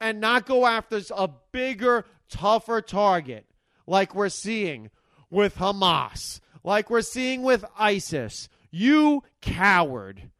[0.00, 3.46] and not go after a bigger, tougher target
[3.86, 4.90] like we're seeing
[5.30, 8.48] with Hamas, like we're seeing with ISIS.
[8.70, 10.30] You coward.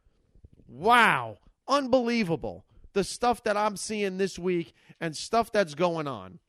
[0.66, 1.38] Wow.
[1.66, 2.64] Unbelievable.
[2.98, 6.40] The stuff that I'm seeing this week and stuff that's going on.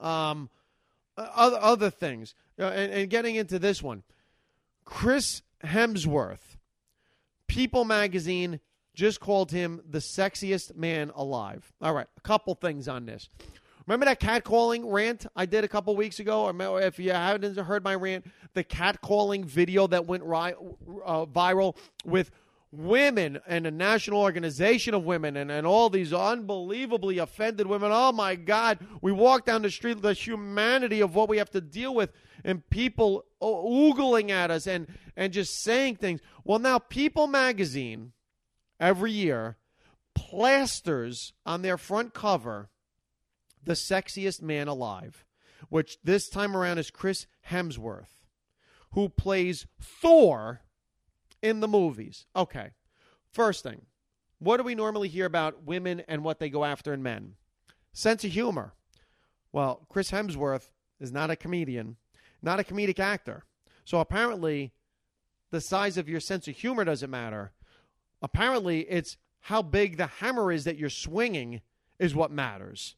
[0.00, 0.50] Um,
[1.16, 2.34] other, other things.
[2.58, 4.02] Uh, and, and getting into this one.
[4.84, 6.56] Chris Hemsworth,
[7.46, 8.58] People magazine
[8.94, 11.72] just called him the sexiest man alive.
[11.80, 13.28] All right, a couple things on this.
[13.86, 16.46] Remember that catcalling rant I did a couple weeks ago?
[16.46, 20.54] Or if you haven't heard my rant, the catcalling video that went ri-
[21.04, 22.32] uh, viral with
[22.72, 27.90] women and a national organization of women and, and all these unbelievably offended women.
[27.92, 28.78] Oh my God.
[29.02, 32.12] We walk down the street, the humanity of what we have to deal with,
[32.44, 36.20] and people oogling at us and, and just saying things.
[36.44, 38.12] Well, now, People magazine
[38.78, 39.56] every year
[40.14, 42.70] plasters on their front cover
[43.62, 45.24] the sexiest man alive,
[45.68, 48.24] which this time around is Chris Hemsworth,
[48.92, 50.62] who plays Thor
[51.42, 52.26] in the movies.
[52.34, 52.70] Okay,
[53.32, 53.82] first thing,
[54.38, 57.34] what do we normally hear about women and what they go after in men?
[57.92, 58.74] Sense of humor.
[59.52, 60.70] Well, Chris Hemsworth
[61.00, 61.96] is not a comedian,
[62.42, 63.44] not a comedic actor.
[63.84, 64.72] So apparently,
[65.50, 67.52] the size of your sense of humor doesn't matter.
[68.22, 71.62] Apparently, it's how big the hammer is that you're swinging
[71.98, 72.94] is what matters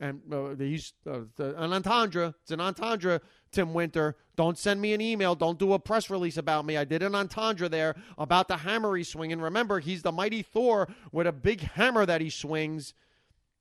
[0.00, 2.34] and uh, he's uh, the, an entendre.
[2.42, 3.20] It's an entendre.
[3.52, 5.34] Tim Winter, don't send me an email.
[5.34, 6.76] Don't do a press release about me.
[6.76, 9.40] I did an entendre there about the hammer he's swinging.
[9.40, 12.94] Remember, he's the mighty Thor with a big hammer that he swings.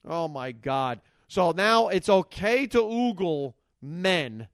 [0.07, 1.01] Oh my God!
[1.27, 4.47] So now it's okay to oogle men,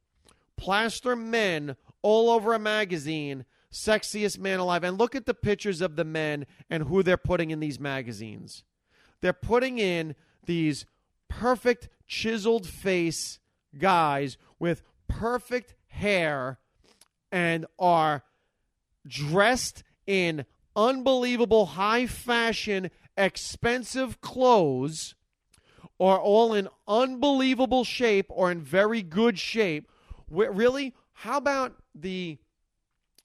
[0.57, 3.45] plaster men all over a magazine.
[3.71, 4.85] Sexiest man alive.
[4.85, 8.63] And look at the pictures of the men and who they're putting in these magazines.
[9.19, 10.15] They're putting in
[10.45, 10.85] these
[11.39, 13.39] perfect chiseled face
[13.77, 16.59] guys with perfect hair
[17.31, 18.23] and are
[19.07, 25.15] dressed in unbelievable high fashion expensive clothes
[25.99, 29.89] are all in unbelievable shape or in very good shape.
[30.29, 30.93] Really?
[31.13, 32.37] How about the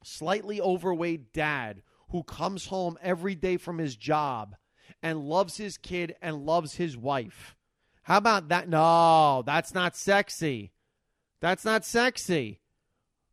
[0.04, 4.56] slightly overweight dad who comes home every day from his job
[5.02, 7.56] and loves his kid and loves his wife
[8.11, 8.68] how about that?
[8.68, 10.72] No, that's not sexy.
[11.40, 12.58] That's not sexy.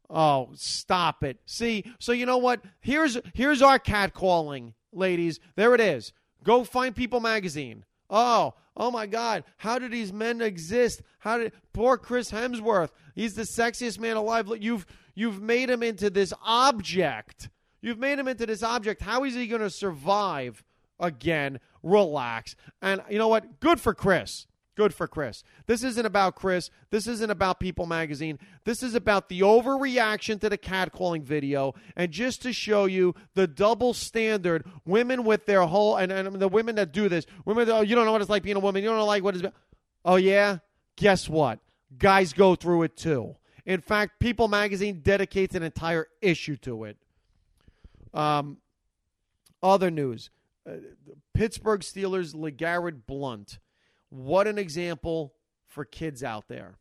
[0.08, 1.40] Oh, stop it.
[1.48, 2.62] See, so you know what?
[2.80, 5.40] Here's here's our cat calling, ladies.
[5.56, 6.14] There it is.
[6.44, 7.86] Go find People magazine.
[8.08, 9.46] Oh, oh my God.
[9.58, 11.02] How did these men exist?
[11.18, 12.92] How did poor Chris Hemsworth?
[13.16, 14.48] He's the sexiest man alive.
[14.60, 17.50] You've you've made him into this object.
[17.82, 19.02] You've made him into this object.
[19.02, 20.64] How is he to survive
[21.00, 21.62] again?
[21.82, 22.56] Relax.
[22.80, 23.60] And you know what?
[23.60, 24.46] Good for Chris.
[24.78, 25.44] Good for Chris.
[25.66, 26.70] This isn't about Chris.
[26.92, 28.38] This isn't about People Magazine.
[28.64, 33.48] This is about the overreaction to the catcalling video and just to show you the
[33.48, 37.82] double standard women with their whole, and, and the women that do this, women, oh,
[37.82, 38.84] you don't know what it's like being a woman.
[38.84, 39.48] You don't know like what it's,
[40.06, 40.60] oh, yeah?
[40.96, 41.58] Guess what?
[41.98, 43.36] Guys go through it too.
[43.66, 46.98] In fact, People Magazine dedicates an entire issue to it.
[48.14, 48.58] Um,
[49.64, 50.30] other news
[50.68, 50.74] uh,
[51.34, 53.58] Pittsburgh Steelers LeGarrette Blunt
[54.10, 55.34] what an example
[55.66, 56.78] for kids out there.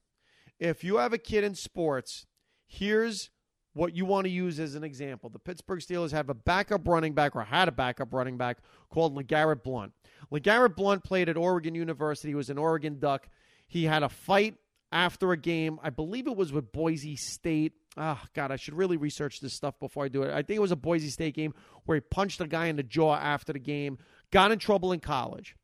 [0.59, 2.27] If you have a kid in sports,
[2.66, 3.31] here's
[3.74, 5.29] what you want to use as an example.
[5.29, 8.59] The Pittsburgh Steelers have a backup running back, or had a backup running back,
[8.89, 9.93] called LeGarrette Blunt.
[10.33, 13.29] LeGarrette Blunt played at Oregon University, he was an Oregon Duck.
[13.68, 14.55] He had a fight
[14.93, 15.79] after a game.
[15.83, 17.72] I believe it was with Boise State.
[17.99, 20.33] Oh, God, I should really research this stuff before I do it.
[20.33, 21.53] I think it was a Boise State game
[21.85, 23.99] where he punched a guy in the jaw after the game,
[24.31, 25.57] got in trouble in college.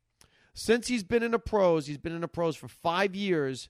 [0.53, 3.69] Since he's been in the pros, he's been in the pros for five years.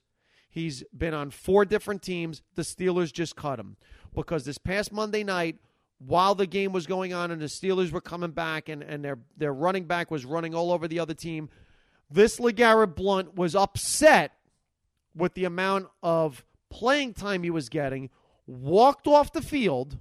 [0.50, 2.42] He's been on four different teams.
[2.56, 3.78] The Steelers just cut him.
[4.14, 5.58] because this past Monday night,
[5.98, 9.20] while the game was going on and the Steelers were coming back and, and their,
[9.38, 11.50] their running back was running all over the other team,
[12.12, 14.34] this LeGarrette Blunt was upset
[15.16, 18.10] with the amount of playing time he was getting,
[18.46, 19.98] walked off the field,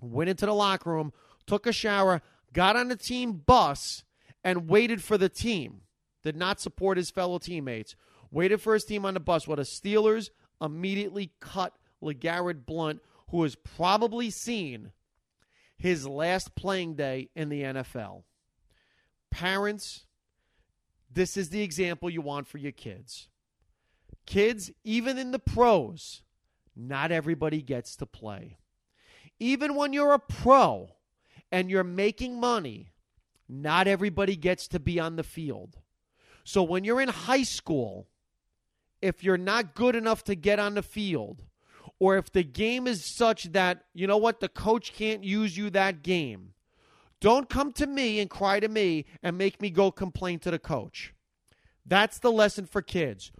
[0.00, 1.12] went into the locker room,
[1.46, 2.20] took a shower,
[2.52, 4.04] got on the team bus,
[4.42, 5.80] and waited for the team.
[6.24, 7.94] Did not support his fellow teammates.
[8.30, 9.46] Waited for his team on the bus.
[9.46, 14.92] What the Steelers immediately cut LeGarrette Blunt, who has probably seen
[15.76, 18.22] his last playing day in the NFL.
[19.30, 20.06] Parents,
[21.12, 23.28] this is the example you want for your kids.
[24.26, 26.22] Kids, even in the pros,
[26.74, 28.58] not everybody gets to play.
[29.38, 30.90] Even when you're a pro
[31.52, 32.92] and you're making money,
[33.48, 35.78] not everybody gets to be on the field.
[36.44, 38.06] So when you're in high school,
[39.02, 41.42] if you're not good enough to get on the field,
[41.98, 45.70] or if the game is such that, you know what, the coach can't use you
[45.70, 46.54] that game,
[47.20, 50.58] don't come to me and cry to me and make me go complain to the
[50.58, 51.14] coach.
[51.86, 53.32] That's the lesson for kids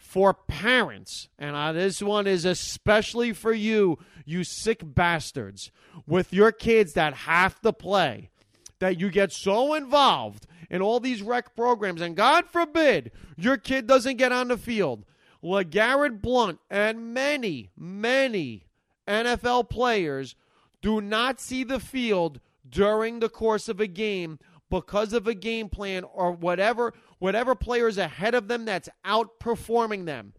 [0.00, 5.70] for parents, and uh, this one is especially for you, you sick bastards,
[6.06, 8.30] with your kids that have to play,
[8.78, 13.86] that you get so involved in all these rec programs, and God forbid your kid
[13.86, 15.04] doesn't get on the field.
[15.42, 18.66] LeGarrette Blunt and many, many
[19.08, 20.36] NFL players
[20.82, 24.38] do not see the field during the course of a game
[24.70, 30.32] because of a game plan or whatever whatever players ahead of them that's outperforming them.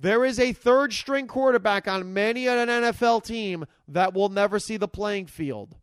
[0.00, 4.76] There is a third string quarterback on many an NFL team that will never see
[4.76, 5.76] the playing field.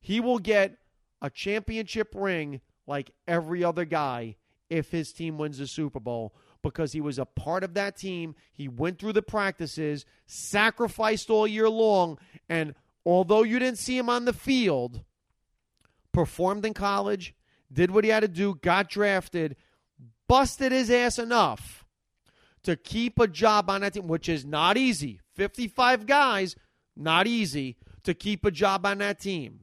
[0.00, 0.76] He will get
[1.22, 4.36] a championship ring like every other guy
[4.70, 8.34] if his team wins the Super Bowl because he was a part of that team.
[8.52, 12.18] He went through the practices, sacrificed all year long,
[12.48, 12.74] and
[13.04, 15.02] although you didn't see him on the field,
[16.12, 17.34] performed in college,
[17.72, 19.56] did what he had to do, got drafted,
[20.26, 21.84] busted his ass enough
[22.62, 25.20] to keep a job on that team, which is not easy.
[25.34, 26.56] 55 guys,
[26.96, 29.60] not easy to keep a job on that team.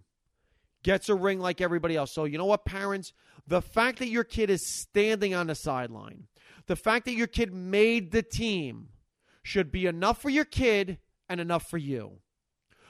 [0.84, 2.11] Gets a ring like everybody else.
[2.11, 3.13] So, you know what, parents?
[3.47, 6.27] The fact that your kid is standing on the sideline,
[6.67, 8.89] the fact that your kid made the team
[9.43, 10.97] should be enough for your kid
[11.29, 12.19] and enough for you.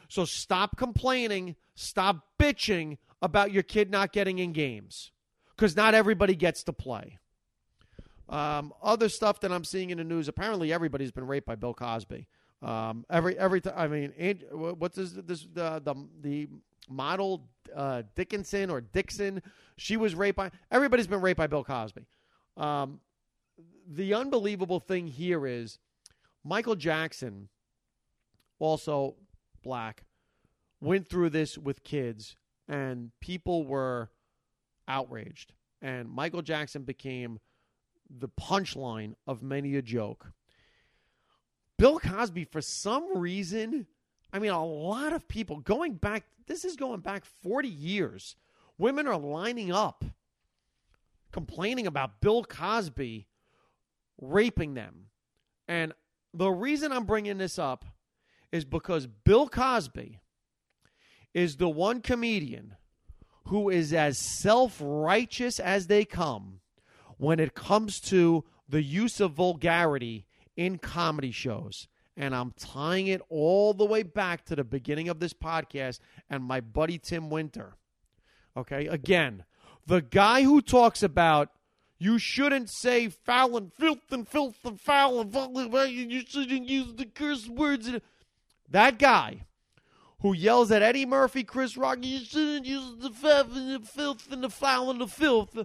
[0.07, 5.11] So stop complaining, stop bitching about your kid not getting in games
[5.55, 7.17] because not everybody gets to play.
[8.27, 10.27] Um, other stuff that I'm seeing in the news.
[10.27, 12.27] Apparently, everybody's been raped by Bill Cosby.
[12.61, 13.73] Um, every every time.
[13.75, 14.13] I mean,
[14.51, 15.11] what's this?
[15.11, 16.47] This the the the
[16.89, 19.41] model uh, Dickinson or Dixon.
[19.77, 20.51] She was raped by.
[20.71, 22.05] Everybody's been raped by Bill Cosby.
[22.57, 22.99] Um,
[23.87, 25.79] the unbelievable thing here is
[26.43, 27.49] Michael Jackson,
[28.59, 29.15] also
[29.63, 30.03] black,
[30.79, 32.35] went through this with kids
[32.67, 34.09] and people were
[34.87, 35.53] outraged.
[35.81, 37.39] And Michael Jackson became
[38.09, 40.31] the punchline of many a joke.
[41.77, 43.87] Bill Cosby, for some reason,
[44.33, 48.35] I mean, a lot of people going back, this is going back 40 years.
[48.77, 50.03] Women are lining up
[51.31, 53.27] complaining about Bill Cosby
[54.19, 55.07] raping them.
[55.67, 55.93] And
[56.33, 57.85] the reason I'm bringing this up
[58.51, 60.19] is because Bill Cosby
[61.33, 62.75] is the one comedian
[63.47, 66.59] who is as self righteous as they come
[67.17, 70.25] when it comes to the use of vulgarity
[70.55, 71.87] in comedy shows.
[72.17, 75.99] And I'm tying it all the way back to the beginning of this podcast
[76.29, 77.75] and my buddy Tim Winter.
[78.55, 79.45] Okay, again,
[79.87, 81.49] the guy who talks about
[81.97, 86.67] you shouldn't say foul and filth and filth and foul and foul and you shouldn't
[86.67, 87.89] use the curse words.
[88.67, 89.45] That guy
[90.21, 94.31] who yells at Eddie Murphy, Chris Rock, you shouldn't use the filth and the filth
[94.31, 95.57] and the foul and the filth,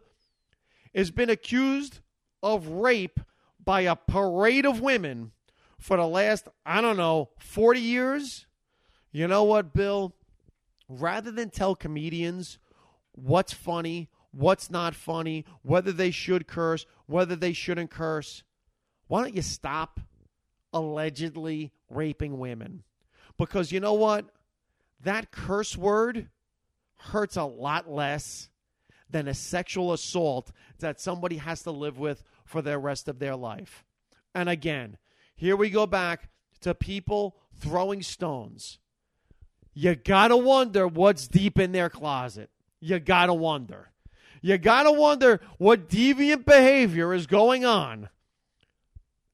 [0.95, 2.01] has been accused
[2.43, 3.21] of rape
[3.63, 5.33] by a parade of women
[5.79, 8.47] for the last, I don't know, 40 years.
[9.13, 10.15] You know what, Bill?
[10.89, 12.59] Rather than tell comedians
[13.13, 18.43] what's funny, what's not funny, whether they should curse, whether they shouldn't curse,
[19.09, 20.01] why don't you stop
[20.73, 22.83] allegedly raping women?
[23.37, 24.27] Because you know what?
[25.03, 26.29] that curse word
[26.99, 28.49] hurts a lot less
[29.09, 30.51] than a sexual assault
[30.81, 33.85] that somebody has to live with for the rest of their life.
[34.35, 34.97] And again,
[35.37, 36.29] here we go back
[36.61, 38.79] to people throwing stones.
[39.75, 42.51] You gotta wonder what's deep in their closet.
[42.81, 43.91] You gotta wonder.
[44.43, 48.09] You gotta wonder what deviant behavior is going on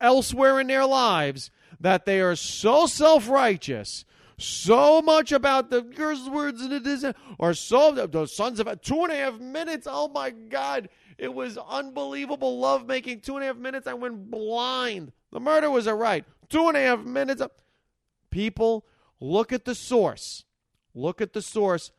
[0.00, 1.50] elsewhere in their lives
[1.80, 4.04] that they are so self righteous
[4.42, 7.06] so much about the curse words and it is,
[7.38, 9.86] or so the sons of two and a half minutes.
[9.88, 10.88] Oh my God.
[11.18, 13.20] It was unbelievable love making.
[13.20, 13.86] Two and a half minutes.
[13.86, 15.12] I went blind.
[15.32, 16.24] The murder was a right.
[16.48, 17.42] Two and a half minutes.
[18.30, 18.86] People,
[19.18, 20.44] look at the source.
[20.94, 21.90] Look at the source,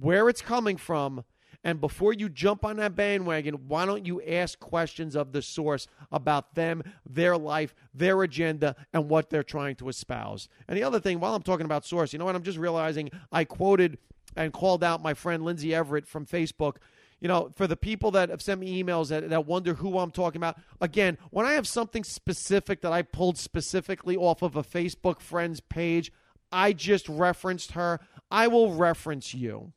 [0.00, 1.24] where it's coming from.
[1.64, 5.86] And before you jump on that bandwagon, why don't you ask questions of the source
[6.10, 10.48] about them, their life, their agenda, and what they're trying to espouse?
[10.66, 12.36] And the other thing, while I'm talking about source, you know what?
[12.36, 13.98] I'm just realizing I quoted
[14.36, 16.76] and called out my friend Lindsay Everett from Facebook
[17.20, 20.10] you know, for the people that have sent me emails that, that wonder who I'm
[20.10, 24.62] talking about, again, when I have something specific that I pulled specifically off of a
[24.62, 26.12] Facebook friend's page,
[26.52, 28.00] I just referenced her.
[28.30, 29.72] I will reference you.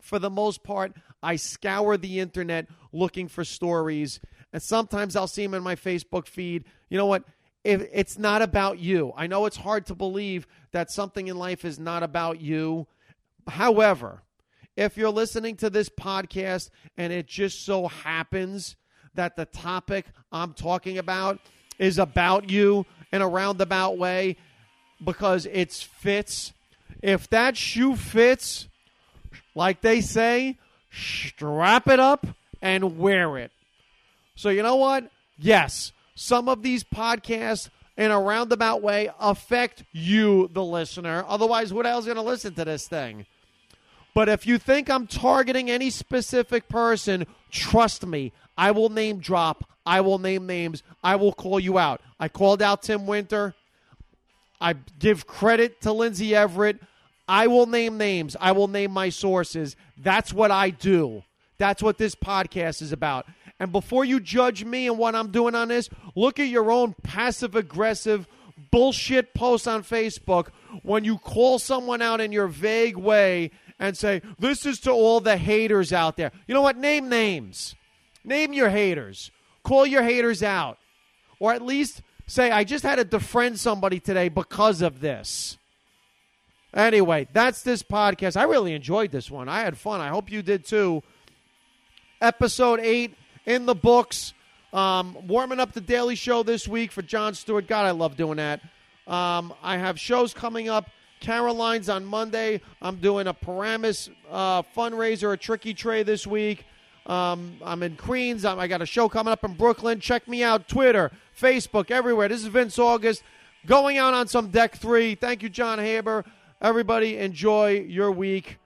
[0.00, 4.20] For the most part, I scour the internet looking for stories,
[4.52, 6.64] and sometimes I'll see them in my Facebook feed.
[6.90, 7.24] You know what?
[7.62, 11.64] If it's not about you, I know it's hard to believe that something in life
[11.64, 12.86] is not about you.
[13.48, 14.22] However,
[14.76, 18.76] if you're listening to this podcast and it just so happens
[19.14, 21.38] that the topic I'm talking about
[21.78, 24.36] is about you in a roundabout way
[25.02, 26.52] because it fits,
[27.02, 28.68] if that shoe fits,
[29.54, 30.58] like they say,
[30.90, 32.26] strap it up
[32.60, 33.52] and wear it.
[34.36, 35.10] So, you know what?
[35.38, 41.24] Yes, some of these podcasts in a roundabout way affect you, the listener.
[41.28, 43.26] Otherwise, what else going to listen to this thing?
[44.14, 49.68] But if you think I'm targeting any specific person, trust me, I will name drop.
[49.84, 50.82] I will name names.
[51.02, 52.00] I will call you out.
[52.18, 53.54] I called out Tim Winter.
[54.60, 56.78] I give credit to Lindsay Everett.
[57.28, 58.36] I will name names.
[58.40, 59.76] I will name my sources.
[59.98, 61.24] That's what I do.
[61.58, 63.26] That's what this podcast is about.
[63.58, 66.94] And before you judge me and what I'm doing on this, look at your own
[67.02, 68.26] passive aggressive
[68.70, 70.48] bullshit posts on Facebook
[70.82, 73.50] when you call someone out in your vague way
[73.84, 76.32] and say, This is to all the haters out there.
[76.46, 76.76] You know what?
[76.76, 77.74] Name names.
[78.24, 79.30] Name your haters.
[79.62, 80.78] Call your haters out.
[81.38, 85.58] Or at least say, I just had to defriend somebody today because of this.
[86.72, 88.36] Anyway, that's this podcast.
[88.36, 89.48] I really enjoyed this one.
[89.48, 90.00] I had fun.
[90.00, 91.02] I hope you did too.
[92.20, 93.14] Episode 8
[93.46, 94.32] in the books.
[94.72, 97.68] Um, warming up the Daily Show this week for Jon Stewart.
[97.68, 98.60] God, I love doing that.
[99.06, 100.88] Um, I have shows coming up
[101.20, 102.60] Caroline's on Monday.
[102.82, 106.64] I'm doing a Paramus uh, fundraiser, a tricky tray this week.
[107.06, 108.44] Um, I'm in Queens.
[108.44, 110.00] I'm, I got a show coming up in Brooklyn.
[110.00, 112.28] Check me out Twitter, Facebook, everywhere.
[112.28, 113.22] This is Vince August
[113.66, 115.14] going out on some deck three.
[115.14, 116.24] Thank you, John Haber.
[116.60, 118.58] Everybody, enjoy your week.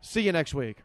[0.00, 0.78] See you next week.